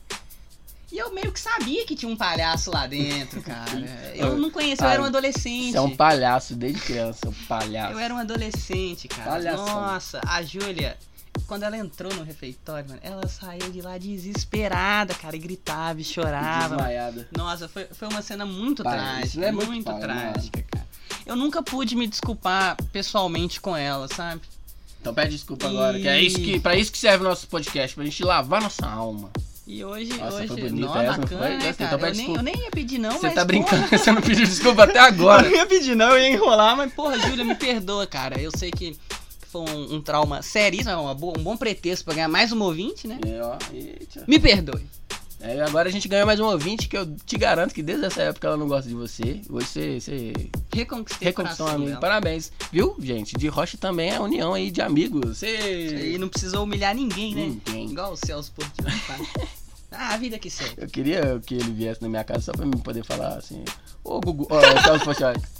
E 0.91 0.97
eu 0.97 1.13
meio 1.13 1.31
que 1.31 1.39
sabia 1.39 1.85
que 1.85 1.95
tinha 1.95 2.11
um 2.11 2.17
palhaço 2.17 2.71
lá 2.71 2.87
dentro, 2.87 3.43
cara. 3.43 3.71
Eu 4.17 4.39
não 4.39 4.51
conhecia, 4.51 4.87
eu 4.87 4.91
era 4.91 5.03
um 5.03 5.05
adolescente. 5.05 5.73
Você 5.73 5.77
é 5.77 5.81
um 5.81 5.95
palhaço 5.95 6.55
desde 6.57 6.81
criança, 6.81 7.29
um 7.29 7.33
palhaço. 7.47 7.93
Eu 7.93 7.99
era 7.99 8.13
um 8.15 8.17
adolescente, 8.17 9.07
cara. 9.07 9.31
Palhação. 9.31 9.67
Nossa, 9.67 10.21
a 10.27 10.43
Júlia, 10.43 10.97
quando 11.47 11.63
ela 11.63 11.77
entrou 11.77 12.13
no 12.15 12.25
refeitório, 12.25 12.89
mano, 12.89 13.01
ela 13.03 13.29
saiu 13.29 13.71
de 13.71 13.83
lá 13.83 13.99
desesperada, 13.99 15.15
cara, 15.15 15.37
e 15.37 15.39
gritava 15.39 16.01
e 16.01 16.05
chorava. 16.05 16.77
Desmaiada. 16.77 17.29
Nossa, 17.37 17.69
foi, 17.69 17.85
foi 17.93 18.09
uma 18.09 18.23
cena 18.23 18.47
muito 18.47 18.83
Pai, 18.83 18.99
trágica. 18.99 19.47
é 19.47 19.53
muito 19.53 19.71
muito 19.71 19.85
pai, 19.85 20.01
trágica, 20.01 20.65
cara. 20.71 20.87
Eu 21.27 21.37
nunca 21.37 21.63
pude 21.63 21.95
me 21.95 22.07
desculpar 22.07 22.77
pessoalmente 22.91 23.61
com 23.61 23.77
ela, 23.77 24.09
sabe? 24.09 24.41
Então 25.01 25.15
pede 25.15 25.31
desculpa 25.33 25.67
E- 25.67 25.69
agora, 25.69 25.99
que 25.99 26.09
é 26.09 26.21
isso 26.21 26.37
que, 26.39 26.59
pra 26.61 26.77
isso 26.77 26.91
que 26.93 26.99
serve 26.99 27.25
o 27.25 27.29
nosso 27.29 27.47
podcast, 27.49 27.95
pra 27.95 28.05
gente 28.05 28.23
lavar 28.25 28.61
nossa 28.63 28.87
alma. 28.87 29.31
E 29.67 29.85
hoje, 29.85 30.15
Nossa, 30.15 30.39
hoje, 30.39 30.49
foi 30.49 30.63
bonita 30.63 30.87
nó, 30.87 30.97
essa, 31.03 31.13
não 31.13 31.21
bacana, 31.21 31.41
foi? 31.43 31.51
né, 31.59 31.73
cara? 31.75 31.87
então 31.95 31.99
pede 31.99 32.19
eu, 32.21 32.27
nem, 32.27 32.37
eu 32.37 32.43
nem 32.43 32.57
ia 32.57 32.71
pedir 32.71 32.99
não, 32.99 33.11
Você 33.13 33.27
mas, 33.27 33.35
tá 33.35 33.35
porra, 33.35 33.45
brincando, 33.45 33.87
você 33.99 34.13
não 34.13 34.23
pediu 34.23 34.47
desculpa 34.47 34.85
até 34.85 34.97
Eu 34.99 35.05
agora. 35.05 35.43
não 35.43 35.55
ia 35.57 35.67
pedir 35.67 35.95
não, 35.95 36.09
eu 36.13 36.19
ia 36.19 36.29
enrolar, 36.31 36.75
mas 36.75 36.91
porra, 36.95 37.19
Júlia, 37.19 37.45
me 37.45 37.55
perdoa, 37.55 38.07
cara. 38.07 38.41
Eu 38.41 38.51
sei 38.57 38.71
que 38.71 38.97
foi 39.51 39.61
um, 39.61 39.97
um 39.97 40.01
trauma 40.01 40.41
seríssimo, 40.41 41.11
um 41.11 41.15
bom 41.15 41.55
pretexto 41.55 42.03
pra 42.07 42.15
ganhar 42.15 42.29
mais 42.29 42.51
um 42.51 42.63
ouvinte, 42.63 43.07
né? 43.07 43.19
É, 43.27 43.43
ó, 43.43 43.59
eita. 43.71 44.25
Me 44.27 44.39
perdoe. 44.39 44.87
É, 45.41 45.61
agora 45.63 45.89
a 45.89 45.93
gente 45.93 46.09
ganhou 46.09 46.27
mais 46.27 46.41
um 46.41 46.47
ouvinte 46.47 46.89
que 46.89 46.97
eu 46.99 47.07
te 47.25 47.39
garanto 47.39 47.73
que 47.73 47.83
desde 47.83 48.07
essa 48.07 48.23
época 48.23 48.49
ela 48.49 48.57
não 48.57 48.67
gosta 48.67 48.89
de 48.89 48.95
você. 48.95 49.41
Hoje 49.49 49.67
você, 49.67 50.01
você 50.01 50.33
Reconquistei 50.75 51.29
reconquistou 51.29 51.67
um 51.67 51.71
amigo. 51.71 51.87
dela. 51.91 52.01
Parabéns. 52.01 52.51
Viu, 52.73 52.97
gente? 52.99 53.37
De 53.37 53.47
Rocha 53.47 53.79
também 53.79 54.11
é 54.11 54.19
união 54.19 54.53
aí 54.53 54.71
de 54.71 54.83
amigos. 54.83 55.39
Você. 55.39 56.15
E 56.15 56.19
não 56.19 56.29
precisou 56.29 56.65
humilhar 56.65 56.93
ninguém, 56.95 57.35
né? 57.37 57.43
Ninguém. 57.43 57.91
Igual 57.91 58.13
o 58.13 58.17
Celso 58.17 58.53
Portillo 58.53 58.91
faz. 58.91 59.23
Ah, 59.91 60.13
a 60.13 60.17
vida 60.19 60.39
que 60.39 60.51
segue. 60.51 60.75
Eu 60.77 60.87
queria 60.87 61.41
que 61.47 61.55
ele 61.55 61.73
viesse 61.73 62.03
na 62.03 62.11
minha 62.11 62.23
casa 62.23 62.43
só 62.43 62.53
pra 62.53 62.67
mim 62.67 62.77
poder 62.77 63.03
falar 63.03 63.39
assim. 63.39 63.65
Ô, 64.05 64.21
Gugu. 64.21 64.47
Ó, 64.51 64.59
oh, 64.59 64.83
Celso 64.83 65.05
Portioli. 65.05 65.41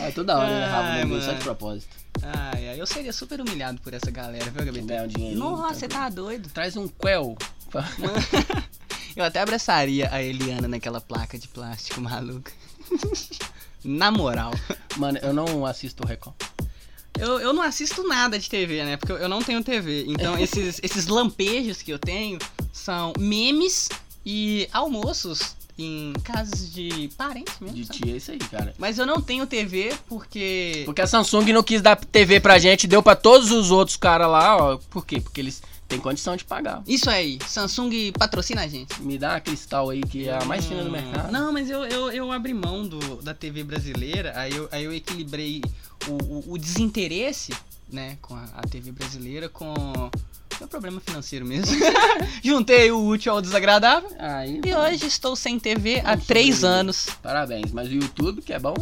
Ah, 0.00 0.10
toda 0.14 0.38
hora 0.38 0.50
ele 0.50 0.62
errava 0.62 0.88
o 0.88 0.90
Ai, 0.92 1.00
nome 1.00 1.14
dele, 1.14 1.26
só 1.26 1.32
de 1.32 1.44
propósito. 1.44 1.94
Ai, 2.22 2.68
ai, 2.68 2.80
eu 2.80 2.86
seria 2.86 3.12
super 3.12 3.40
humilhado 3.40 3.80
por 3.82 3.92
essa 3.92 4.10
galera, 4.10 4.46
viu, 4.50 4.64
Gabriel? 4.64 5.08
um. 5.18 5.34
Nossa, 5.34 5.74
você 5.80 5.88
tá 5.88 6.08
doido. 6.08 6.48
Traz 6.48 6.74
um 6.76 6.88
quel. 6.88 7.36
Eu 9.18 9.24
até 9.24 9.40
abraçaria 9.40 10.08
a 10.12 10.22
Eliana 10.22 10.68
naquela 10.68 11.00
placa 11.00 11.36
de 11.36 11.48
plástico 11.48 12.00
maluca. 12.00 12.52
Na 13.84 14.12
moral. 14.12 14.52
Mano, 14.96 15.18
eu 15.20 15.32
não 15.32 15.66
assisto 15.66 16.04
o 16.04 16.06
Record. 16.06 16.36
Eu, 17.18 17.40
eu 17.40 17.52
não 17.52 17.62
assisto 17.62 18.06
nada 18.06 18.38
de 18.38 18.48
TV, 18.48 18.84
né? 18.84 18.96
Porque 18.96 19.10
eu- 19.10 19.16
eu 19.16 19.28
não 19.28 19.42
tenho 19.42 19.64
TV. 19.64 20.04
Então 20.06 20.38
esses, 20.38 20.78
esses 20.84 21.08
lampejos 21.08 21.82
que 21.82 21.92
eu 21.92 21.98
tenho 21.98 22.38
são 22.72 23.12
memes 23.18 23.88
e 24.24 24.68
almoços 24.72 25.56
em 25.76 26.12
casas 26.22 26.72
de 26.72 27.10
parentes 27.18 27.54
mesmo. 27.60 27.74
De 27.76 27.86
sabe? 27.86 27.98
tia 27.98 28.12
é 28.14 28.16
isso 28.18 28.30
aí, 28.30 28.38
cara. 28.38 28.72
Mas 28.78 28.98
eu 28.98 29.06
não 29.06 29.20
tenho 29.20 29.48
TV 29.48 29.96
porque. 30.08 30.82
Porque 30.84 31.00
a 31.02 31.08
Samsung 31.08 31.52
não 31.52 31.64
quis 31.64 31.82
dar 31.82 31.96
TV 31.96 32.38
pra 32.38 32.56
gente, 32.60 32.86
deu 32.86 33.02
pra 33.02 33.16
todos 33.16 33.50
os 33.50 33.72
outros 33.72 33.96
caras 33.96 34.28
lá, 34.28 34.56
ó. 34.56 34.76
Por 34.90 35.04
quê? 35.04 35.20
Porque 35.20 35.40
eles 35.40 35.60
têm 35.88 35.98
condição 35.98 36.36
de 36.36 36.44
pagar. 36.44 36.82
Isso 36.86 37.08
aí, 37.08 37.38
Samsung 37.46 38.12
patrocina 38.12 38.62
a 38.62 38.68
gente. 38.68 39.00
Me 39.02 39.18
dá 39.18 39.36
a 39.36 39.40
cristal 39.40 39.88
aí, 39.90 40.02
que 40.02 40.28
é 40.28 40.36
a 40.36 40.44
mais 40.44 40.66
fina 40.66 40.84
do 40.84 40.90
mercado. 40.90 41.32
Não, 41.32 41.52
mas 41.52 41.70
eu, 41.70 41.84
eu, 41.84 42.12
eu 42.12 42.30
abri 42.30 42.52
mão 42.52 42.86
do, 42.86 43.16
da 43.22 43.32
TV 43.32 43.64
brasileira, 43.64 44.32
aí 44.36 44.54
eu, 44.54 44.68
aí 44.70 44.84
eu 44.84 44.92
equilibrei 44.92 45.62
o, 46.06 46.12
o, 46.12 46.52
o 46.52 46.58
desinteresse, 46.58 47.52
né, 47.90 48.18
com 48.20 48.34
a, 48.34 48.44
a 48.56 48.62
TV 48.62 48.92
brasileira 48.92 49.48
com 49.48 49.74
meu 50.58 50.68
problema 50.68 51.00
financeiro 51.00 51.46
mesmo. 51.46 51.74
Juntei 52.42 52.90
o 52.90 53.06
útil 53.06 53.32
ao 53.32 53.40
desagradável 53.40 54.10
Aí, 54.18 54.60
e 54.64 54.74
hoje 54.74 55.06
estou 55.06 55.36
sem 55.36 55.58
TV 55.58 56.02
há 56.04 56.16
três 56.16 56.64
anos. 56.64 57.06
Parabéns. 57.22 57.70
Mas 57.72 57.88
o 57.88 57.92
YouTube, 57.92 58.42
que 58.42 58.52
é 58.52 58.58
bom, 58.58 58.74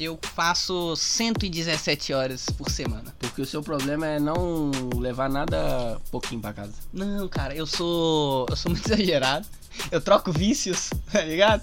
Eu 0.00 0.18
faço 0.34 0.96
117 0.96 2.14
horas 2.14 2.46
por 2.56 2.70
semana. 2.70 3.14
porque 3.18 3.42
o 3.42 3.44
seu 3.46 3.62
problema 3.62 4.06
é 4.06 4.18
não 4.18 4.70
levar 4.96 5.28
nada 5.28 6.00
pouquinho 6.10 6.40
pra 6.40 6.54
casa. 6.54 6.72
Não, 6.90 7.28
cara, 7.28 7.54
eu 7.54 7.66
sou. 7.66 8.46
Eu 8.48 8.56
sou 8.56 8.72
muito 8.72 8.86
exagerado. 8.90 9.46
Eu 9.90 10.00
troco 10.00 10.32
vícios, 10.32 10.88
tá 11.12 11.20
ligado? 11.20 11.62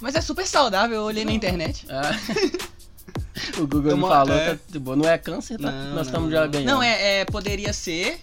Mas 0.00 0.14
é 0.14 0.22
super 0.22 0.46
saudável, 0.46 0.96
eu 0.96 1.02
olhei 1.04 1.22
na 1.22 1.32
internet. 1.32 1.86
Ah. 1.90 2.12
o 3.60 3.66
Google 3.66 3.90
Eu 3.90 3.96
me 3.98 4.02
falou, 4.08 4.34
é. 4.34 4.54
tá, 4.54 4.60
tipo, 4.72 4.96
não 4.96 5.06
é 5.06 5.18
câncer, 5.18 5.58
tá? 5.58 5.70
Não, 5.70 5.94
Nós 5.96 6.06
estamos 6.06 6.32
já 6.32 6.44
não. 6.44 6.50
ganhando. 6.50 6.66
Não, 6.66 6.82
é, 6.82 7.20
é, 7.20 7.24
poderia 7.26 7.74
ser 7.74 8.18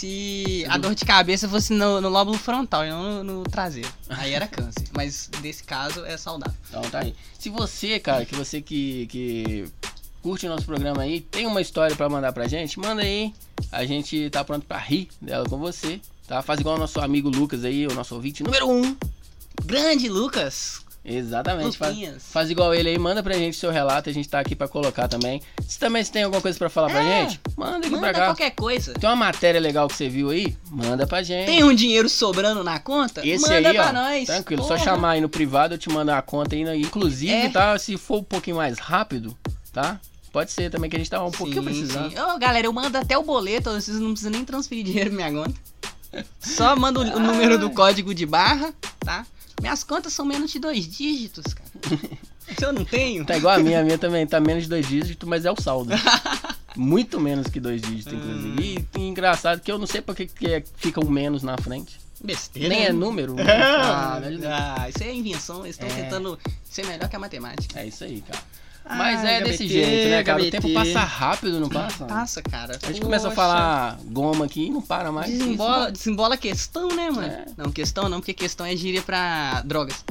se 0.00 0.64
a 0.66 0.78
dor 0.78 0.94
de 0.94 1.04
cabeça 1.04 1.46
fosse 1.46 1.74
no, 1.74 2.00
no 2.00 2.08
lóbulo 2.08 2.38
frontal 2.38 2.86
e 2.86 2.88
não 2.88 3.22
no, 3.22 3.24
no 3.24 3.42
traseiro. 3.42 3.92
Aí 4.08 4.32
era 4.32 4.46
câncer. 4.48 4.84
Mas 4.96 5.28
nesse 5.42 5.62
caso 5.62 6.04
é 6.06 6.16
saudável. 6.16 6.56
Então 6.68 6.80
tá 6.82 7.00
aí. 7.00 7.14
Se 7.38 7.50
você, 7.50 8.00
cara, 8.00 8.24
que 8.24 8.34
você 8.34 8.62
que, 8.62 9.06
que 9.08 9.64
curte 10.22 10.46
o 10.46 10.48
nosso 10.48 10.64
programa 10.64 11.02
aí, 11.02 11.20
tem 11.20 11.46
uma 11.46 11.60
história 11.60 11.94
pra 11.94 12.08
mandar 12.08 12.32
pra 12.32 12.48
gente, 12.48 12.78
manda 12.78 13.02
aí. 13.02 13.34
A 13.70 13.84
gente 13.84 14.30
tá 14.30 14.42
pronto 14.42 14.64
pra 14.64 14.78
rir 14.78 15.08
dela 15.20 15.46
com 15.46 15.58
você, 15.58 16.00
tá? 16.26 16.40
Faz 16.40 16.60
igual 16.60 16.76
o 16.76 16.78
nosso 16.78 16.98
amigo 16.98 17.28
Lucas 17.28 17.62
aí, 17.62 17.86
o 17.86 17.94
nosso 17.94 18.14
ouvinte 18.14 18.42
número 18.42 18.70
um. 18.70 18.96
Grande 19.66 20.08
Lucas! 20.08 20.82
Exatamente. 21.16 21.76
Faz, 21.76 21.96
faz 22.30 22.50
igual 22.50 22.74
ele 22.74 22.88
aí, 22.88 22.98
manda 22.98 23.22
pra 23.22 23.34
gente 23.34 23.56
seu 23.56 23.70
relato, 23.70 24.08
a 24.08 24.12
gente 24.12 24.28
tá 24.28 24.38
aqui 24.40 24.54
pra 24.54 24.68
colocar 24.68 25.08
também. 25.08 25.42
Se 25.66 25.78
também 25.78 26.02
você 26.04 26.12
tem 26.12 26.22
alguma 26.22 26.40
coisa 26.40 26.56
pra 26.58 26.68
falar 26.70 26.88
pra 26.90 27.02
É. 27.02 27.22
gente, 27.28 27.40
manda 27.56 27.78
aqui 27.78 27.90
Manda 27.90 28.00
pra 28.00 28.12
cá. 28.12 28.24
qualquer 28.26 28.50
coisa. 28.52 28.94
Tem 28.94 29.08
uma 29.08 29.16
matéria 29.16 29.60
legal 29.60 29.88
que 29.88 29.94
você 29.96 30.08
viu 30.08 30.30
aí? 30.30 30.56
Manda 30.70 31.06
pra 31.06 31.22
gente. 31.22 31.46
Tem 31.46 31.64
um 31.64 31.74
dinheiro 31.74 32.08
sobrando 32.08 32.62
na 32.64 32.78
conta? 32.78 33.26
Esse 33.26 33.42
Manda 33.48 33.68
aí, 33.68 33.74
pra 33.74 33.88
ó, 33.88 33.92
nós. 33.92 34.26
tranquilo, 34.26 34.62
Porra. 34.62 34.78
só 34.78 34.84
chamar 34.84 35.10
aí 35.12 35.20
no 35.20 35.28
privado, 35.28 35.74
eu 35.74 35.78
te 35.78 35.88
mando 35.90 36.12
a 36.12 36.22
conta 36.22 36.54
aí, 36.54 36.64
né? 36.64 36.76
inclusive, 36.76 37.32
É. 37.32 37.48
tá? 37.50 37.78
Se 37.78 37.96
for 37.96 38.20
um 38.20 38.24
pouquinho 38.24 38.56
mais 38.56 38.78
rápido, 38.78 39.36
tá? 39.72 40.00
Pode 40.32 40.52
ser 40.52 40.70
também 40.70 40.88
que 40.88 40.94
a 40.94 40.98
gente 40.98 41.10
tá 41.10 41.24
um 41.24 41.30
pouquinho 41.32 41.58
Sim, 41.60 41.64
precisando. 41.68 42.10
sim. 42.12 42.18
Ô, 42.20 42.38
galera, 42.38 42.64
eu 42.66 42.72
mando 42.72 42.96
até 42.96 43.18
o 43.18 43.22
boleto, 43.24 43.68
vocês 43.72 43.98
não 43.98 44.10
precisam 44.10 44.30
nem 44.30 44.44
transferir 44.44 44.84
dinheiro 44.84 45.10
pra 45.10 45.28
minha 45.28 45.42
conta. 45.44 45.58
Só 46.40 46.74
manda 46.76 47.00
o, 47.00 47.02
o 47.02 47.18
número 47.20 47.58
do 47.58 47.70
código 47.70 48.14
de 48.14 48.26
barra, 48.26 48.72
tá? 49.10 49.26
Minhas 49.60 49.82
contas 49.84 50.12
são 50.12 50.24
menos 50.24 50.50
de 50.50 50.58
dois 50.58 50.86
dígitos, 50.86 51.52
cara. 51.52 51.68
Se 52.56 52.64
eu 52.64 52.72
não 52.72 52.84
tenho. 52.84 53.24
Tá 53.26 53.36
igual 53.36 53.56
a 53.56 53.58
minha, 53.58 53.80
a 53.80 53.82
minha 53.84 53.98
também 53.98 54.26
tá 54.26 54.40
menos 54.40 54.62
de 54.64 54.68
dois 54.68 54.86
dígitos, 54.88 55.28
mas 55.28 55.44
é 55.44 55.50
o 55.50 55.60
saldo. 55.60 55.92
Muito 56.76 57.20
menos 57.20 57.48
que 57.48 57.58
dois 57.60 57.82
dígitos, 57.82 58.12
inclusive. 58.12 58.86
E, 58.96 59.00
engraçado 59.00 59.60
que 59.60 59.70
eu 59.70 59.76
não 59.78 59.86
sei 59.86 60.00
porque 60.00 60.26
que 60.26 60.46
é- 60.46 60.64
fica 60.76 61.04
um 61.04 61.10
menos 61.10 61.42
na 61.42 61.58
frente. 61.58 61.98
Besteira. 62.22 62.68
Nem 62.68 62.84
é 62.84 62.92
né? 62.92 62.98
número. 62.98 63.34
ah, 63.40 64.18
me 64.20 64.26
ajuda. 64.28 64.48
Ah, 64.78 64.88
isso 64.88 65.02
é 65.02 65.12
invenção, 65.14 65.64
eles 65.66 65.74
estão 65.78 65.88
É. 65.88 66.02
tentando 66.02 66.38
ser 66.64 66.86
melhor 66.86 67.08
que 67.08 67.16
a 67.16 67.18
matemática. 67.18 67.80
É 67.80 67.86
isso 67.88 68.04
aí, 68.04 68.22
cara. 68.22 68.42
Mas 68.84 69.20
Ai, 69.20 69.34
é 69.36 69.40
desse 69.42 69.64
HBT, 69.64 69.68
jeito, 69.68 70.08
né, 70.10 70.22
cara? 70.24 70.38
O 70.38 70.42
HBT. 70.44 70.60
tempo 70.60 70.74
passa 70.74 71.00
rápido, 71.00 71.60
não 71.60 71.68
passa? 71.68 72.04
Passa, 72.06 72.42
cara. 72.42 72.76
A 72.82 72.86
gente 72.88 73.00
começa 73.00 73.28
a 73.28 73.30
falar 73.30 73.98
goma 74.06 74.44
aqui 74.46 74.66
e 74.66 74.70
não 74.70 74.82
para 74.82 75.12
mais. 75.12 75.30
Desembola, 75.30 75.92
desembola 75.92 76.34
a 76.34 76.38
questão, 76.38 76.88
né, 76.88 77.08
mano? 77.10 77.22
É. 77.28 77.44
Não, 77.56 77.70
questão 77.70 78.08
não, 78.08 78.18
porque 78.18 78.34
questão 78.34 78.66
é 78.66 78.74
gíria 78.76 79.00
pra 79.02 79.62
drogas. 79.64 80.04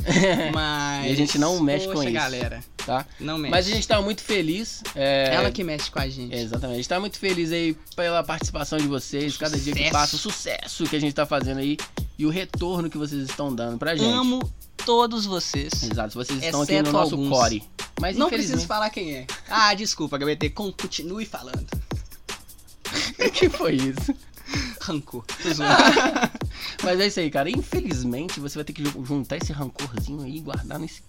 Mas. 0.53 0.89
E 1.09 1.11
a 1.11 1.15
gente 1.15 1.37
não 1.37 1.59
mexe 1.59 1.87
com 1.87 1.93
Poxa, 1.93 2.05
isso. 2.05 2.13
galera. 2.13 2.59
Tá? 2.85 3.05
Não 3.19 3.37
mexe. 3.37 3.51
Mas 3.51 3.67
a 3.67 3.69
gente 3.71 3.87
tá 3.87 4.01
muito 4.01 4.21
feliz. 4.21 4.81
é, 4.95 5.33
Ela 5.33 5.51
que 5.51 5.63
mexe 5.63 5.89
com 5.91 5.99
a 5.99 6.07
gente. 6.07 6.33
Exatamente. 6.35 6.73
A 6.73 6.77
gente 6.77 6.89
tá 6.89 6.99
muito 6.99 7.17
feliz 7.19 7.51
aí 7.51 7.75
pela 7.95 8.23
participação 8.23 8.77
de 8.77 8.87
vocês, 8.87 9.35
cada 9.37 9.57
dia 9.57 9.73
que 9.73 9.79
Sucesso. 9.79 9.93
passa, 9.93 10.15
o 10.15 10.19
sucesso 10.19 10.83
que 10.85 10.95
a 10.95 10.99
gente 10.99 11.13
tá 11.13 11.25
fazendo 11.25 11.59
aí 11.59 11.77
e 12.17 12.25
o 12.25 12.29
retorno 12.29 12.89
que 12.89 12.97
vocês 12.97 13.21
estão 13.23 13.53
dando 13.53 13.77
pra 13.77 13.95
gente. 13.95 14.09
Amo 14.11 14.39
todos 14.85 15.25
vocês. 15.25 15.71
Exato, 15.83 16.13
vocês 16.15 16.41
estão 16.43 16.61
aqui 16.61 16.81
no 16.81 16.91
nosso 16.91 17.15
alguns. 17.15 17.29
core. 17.29 17.63
Mas 17.99 18.15
Não 18.17 18.27
infelizmente. 18.27 18.51
preciso 18.51 18.67
falar 18.67 18.89
quem 18.89 19.13
é. 19.15 19.27
Ah, 19.49 19.73
desculpa, 19.73 20.17
HBT. 20.17 20.49
con- 20.51 20.71
Continue 20.73 21.25
falando. 21.25 21.67
O 23.19 23.31
que 23.31 23.49
foi 23.49 23.75
isso? 23.75 24.15
Rancor. 24.81 25.23
Tô 25.43 25.53
zoando. 25.53 25.73
Mas 26.83 26.99
é 26.99 27.07
isso 27.07 27.19
aí, 27.19 27.29
cara. 27.29 27.49
Infelizmente, 27.49 28.39
você 28.39 28.55
vai 28.55 28.63
ter 28.65 28.73
que 28.73 28.83
ju- 28.83 29.05
juntar 29.05 29.37
esse 29.37 29.51
rancorzinho 29.53 30.21
aí 30.23 30.37
e 30.37 30.39
guardar 30.39 30.79
nesse 30.79 31.03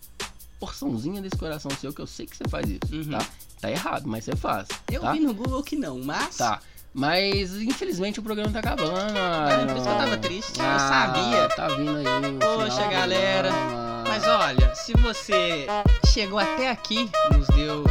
porçãozinha 0.59 1.23
desse 1.23 1.37
coração 1.37 1.71
seu, 1.81 1.91
que 1.93 2.01
eu 2.03 2.07
sei 2.07 2.27
que 2.27 2.37
você 2.37 2.45
faz 2.51 2.69
isso, 2.69 2.81
Uhum. 2.95 3.17
tá? 3.19 3.27
Tá 3.63 3.71
errado, 3.71 4.07
mas 4.07 4.25
você 4.25 4.37
faz. 4.37 4.69
Eu 4.91 5.01
tá? 5.01 5.13
vi 5.13 5.21
no 5.21 5.33
Google 5.33 5.63
que 5.63 5.77
não, 5.77 5.99
mas. 6.05 6.37
Tá. 6.37 6.61
Mas 6.93 7.55
infelizmente 7.61 8.19
o 8.19 8.23
programa 8.23 8.51
tá 8.53 8.59
acabando. 8.59 9.17
É, 9.17 9.67
por 9.67 9.77
isso 9.77 9.85
que 9.85 9.89
eu 9.89 9.97
tava 9.97 10.17
triste, 10.17 10.59
eu 10.61 10.79
sabia. 10.79 11.49
Tá 11.57 11.69
vindo 11.69 11.97
aí. 11.97 12.05
o 12.07 12.39
Poxa, 12.39 12.87
galera. 12.89 13.49
programa. 13.51 14.05
Mas 14.09 14.27
olha, 14.27 14.75
se 14.75 14.93
você 14.95 15.67
chegou 16.07 16.39
até 16.41 16.69
aqui, 16.71 17.09
nos 17.33 17.47
deu 17.49 17.85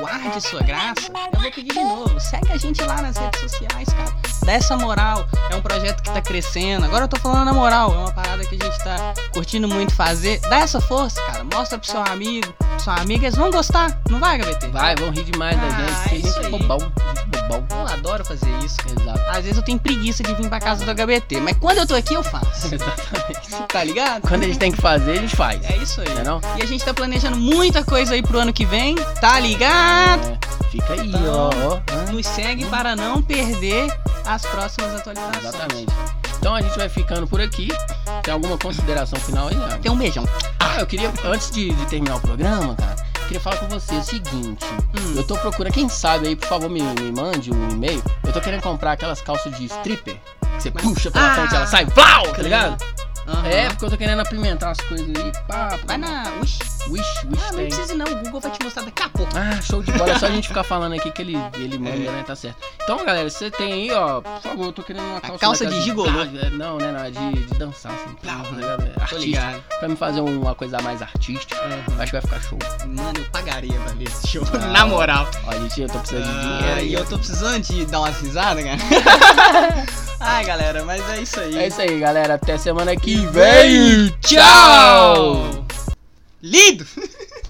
o 0.00 0.06
ar 0.06 0.30
de 0.30 0.40
sua 0.40 0.62
graça, 0.62 1.12
eu 1.34 1.40
vou 1.40 1.50
pedir 1.52 1.72
de 1.72 1.84
novo. 1.84 2.18
Segue 2.18 2.50
a 2.50 2.56
gente 2.56 2.82
lá 2.82 3.02
nas 3.02 3.16
redes 3.16 3.40
sociais, 3.40 3.88
cara. 3.90 4.25
Dá 4.46 4.52
essa 4.52 4.76
moral. 4.76 5.26
É 5.50 5.56
um 5.56 5.60
projeto 5.60 6.02
que 6.02 6.10
tá 6.10 6.20
crescendo. 6.22 6.84
Agora 6.86 7.04
eu 7.04 7.08
tô 7.08 7.18
falando 7.18 7.44
na 7.44 7.52
moral. 7.52 7.92
É 7.92 7.96
uma 7.98 8.12
parada 8.12 8.44
que 8.44 8.56
a 8.60 8.64
gente 8.64 8.78
tá 8.78 9.12
curtindo 9.32 9.66
muito 9.68 9.92
fazer. 9.94 10.40
Dá 10.48 10.58
essa 10.60 10.80
força, 10.80 11.20
cara. 11.26 11.44
Mostra 11.52 11.76
pro 11.78 11.90
seu 11.90 12.00
amigo, 12.02 12.46
sua 12.78 12.94
amiga. 12.94 13.26
Eles 13.26 13.36
vão 13.36 13.50
gostar. 13.50 14.00
Não 14.08 14.20
vai, 14.20 14.38
HBT? 14.38 14.68
Vai, 14.68 14.94
vão 14.94 15.10
rir 15.10 15.24
demais 15.24 15.56
da 15.60 15.66
Ah, 15.66 15.70
gente. 15.70 15.92
Porque 16.02 16.14
a 16.14 16.18
isso 16.18 16.28
gente 16.28 16.42
é 16.42 16.44
aí. 16.46 16.50
bobão. 16.52 16.92
Eu 17.70 17.86
adoro 17.92 18.24
fazer 18.24 18.48
isso. 18.64 18.76
Exato. 18.88 19.20
Às 19.30 19.42
vezes 19.44 19.56
eu 19.56 19.62
tenho 19.64 19.78
preguiça 19.78 20.22
de 20.22 20.32
vir 20.34 20.48
pra 20.48 20.60
casa 20.60 20.84
do 20.84 20.90
HBT. 20.94 21.40
Mas 21.40 21.56
quando 21.58 21.78
eu 21.78 21.86
tô 21.86 21.94
aqui, 21.94 22.14
eu 22.14 22.22
faço. 22.22 22.66
Exatamente. 22.72 23.36
Tá 23.68 23.82
ligado? 23.82 24.22
Quando 24.28 24.42
a 24.42 24.46
gente 24.46 24.58
tem 24.58 24.70
que 24.70 24.80
fazer, 24.80 25.12
a 25.12 25.20
gente 25.20 25.34
faz. 25.36 25.60
É 25.64 25.76
isso 25.78 26.00
aí. 26.00 26.08
Não 26.10 26.20
é 26.20 26.24
não? 26.24 26.40
E 26.58 26.62
a 26.62 26.66
gente 26.66 26.84
tá 26.84 26.94
planejando 26.94 27.36
muita 27.36 27.82
coisa 27.84 28.14
aí 28.14 28.22
pro 28.22 28.38
ano 28.38 28.52
que 28.52 28.64
vem. 28.64 28.94
Tá 29.20 29.38
ligado? 29.40 30.26
É, 30.28 30.68
fica 30.70 30.92
aí, 30.92 31.08
Então, 31.08 31.50
ó. 31.64 32.12
Nos 32.12 32.26
segue 32.26 32.64
para 32.66 32.94
não 32.94 33.20
perder 33.22 33.90
as 34.26 34.42
próximas 34.42 34.94
atualizações. 34.94 35.44
Exatamente. 35.44 35.92
Então 36.38 36.54
a 36.54 36.60
gente 36.60 36.76
vai 36.76 36.88
ficando 36.88 37.26
por 37.26 37.40
aqui. 37.40 37.68
Tem 38.22 38.32
alguma 38.34 38.58
consideração 38.58 39.18
final 39.20 39.48
aí? 39.48 39.78
Tem 39.80 39.90
um 39.90 39.96
beijão. 39.96 40.24
Ah, 40.60 40.80
eu 40.80 40.86
queria, 40.86 41.12
antes 41.24 41.50
de, 41.50 41.70
de 41.72 41.86
terminar 41.86 42.16
o 42.16 42.20
programa, 42.20 42.74
cara, 42.74 42.96
queria 43.22 43.40
falar 43.40 43.56
com 43.56 43.68
você 43.68 43.94
o 43.96 44.02
seguinte. 44.02 44.64
Hum. 44.98 45.14
Eu 45.16 45.24
tô 45.26 45.36
procurando, 45.36 45.72
quem 45.72 45.88
sabe 45.88 46.28
aí, 46.28 46.36
por 46.36 46.48
favor, 46.48 46.68
me, 46.68 46.82
me 46.82 47.12
mande 47.12 47.52
um 47.52 47.70
e-mail. 47.70 48.02
Eu 48.24 48.32
tô 48.32 48.40
querendo 48.40 48.62
comprar 48.62 48.92
aquelas 48.92 49.20
calças 49.20 49.56
de 49.56 49.64
stripper. 49.66 50.16
Que 50.56 50.62
você 50.62 50.70
puxa 50.70 51.10
pela 51.10 51.30
Ah, 51.30 51.34
frente 51.34 51.52
e 51.52 51.56
ela 51.56 51.66
sai, 51.66 51.86
plau, 51.86 52.26
tá 52.32 52.42
ligado? 52.42 52.82
Aham. 53.28 53.46
É, 53.48 53.68
porque 53.68 53.84
eu 53.84 53.90
tô 53.90 53.96
querendo 53.96 54.20
apimentar 54.20 54.70
as 54.70 54.80
coisas 54.82 55.06
aí. 55.08 55.32
Pá, 55.48 55.78
Vai 55.84 55.96
na 55.98 56.24
Wish. 56.40 56.58
Wish, 56.88 57.02
Wish 57.26 57.42
Ah, 57.48 57.52
não 57.52 57.58
precisa 57.66 57.94
não. 57.94 58.06
O 58.06 58.16
Google 58.22 58.40
vai 58.40 58.50
te 58.52 58.62
mostrar 58.62 58.82
daqui 58.84 59.02
a 59.02 59.08
pouco. 59.08 59.32
Ah, 59.36 59.60
show 59.60 59.82
de 59.82 59.90
bola. 59.92 60.12
É 60.12 60.18
só 60.18 60.26
a 60.26 60.30
gente 60.30 60.48
ficar 60.48 60.62
falando 60.64 60.92
aqui 60.94 61.10
que 61.10 61.22
ele, 61.22 61.36
ele 61.54 61.78
manda, 61.78 61.96
É. 61.96 62.10
né? 62.12 62.24
Tá 62.26 62.36
certo. 62.36 62.56
Então, 62.82 63.04
galera, 63.04 63.28
você 63.28 63.50
tem 63.50 63.72
aí, 63.72 63.90
ó, 63.92 64.20
por 64.20 64.40
favor, 64.40 64.66
eu 64.66 64.72
tô 64.72 64.82
querendo 64.82 65.04
uma 65.04 65.20
calça. 65.20 65.38
calça 65.38 65.64
daquelas 65.64 65.84
de 65.84 65.90
gigolô. 65.90 66.20
É, 66.20 66.50
Não, 66.50 66.78
né? 66.78 66.92
Não, 66.92 67.04
é 67.04 67.10
de, 67.10 67.32
de 67.46 67.54
dançar, 67.58 67.92
assim. 67.92 68.14
Plá, 68.22 68.36
tá 68.42 68.50
ligado? 68.56 68.82
É 68.84 69.06
Tô 69.06 69.16
ligado. 69.18 69.62
Pra 69.80 69.88
me 69.88 69.96
fazer 69.96 70.20
uma 70.20 70.54
coisa 70.54 70.80
mais 70.82 71.02
artística. 71.02 71.56
Uhum. 71.64 72.00
Acho 72.00 72.12
que 72.12 72.12
vai 72.12 72.20
ficar 72.20 72.40
show. 72.42 72.58
Mano, 72.86 73.18
eu 73.18 73.24
pagaria 73.32 73.78
pra 73.80 73.92
ver 73.94 74.04
esse 74.08 74.28
show. 74.28 74.42
Ah, 74.54 74.58
Na 74.68 74.86
moral. 74.86 75.28
Ó, 75.46 75.52
gente, 75.52 75.80
eu 75.80 75.88
tô 75.88 75.98
precisando 75.98 76.24
de 76.24 76.30
Ah, 76.46 76.58
dinheiro. 76.58 76.80
e 76.82 76.94
eu 76.94 77.04
tô 77.04 77.18
precisando 77.18 77.60
de 77.62 77.84
dar 77.86 78.00
umas 78.00 78.20
risadas, 78.20 78.64
cara. 78.64 78.76
Ai, 80.18 80.44
galera, 80.44 80.84
mas 80.84 81.08
é 81.10 81.20
isso 81.20 81.40
aí. 81.40 81.58
É 81.58 81.66
isso 81.68 81.80
aí, 81.80 81.98
galera. 81.98 82.34
Até 82.34 82.56
semana 82.56 82.96
que 82.96 83.16
Vem. 83.26 84.08
Tchau! 84.20 85.66
Lindo! 86.42 86.86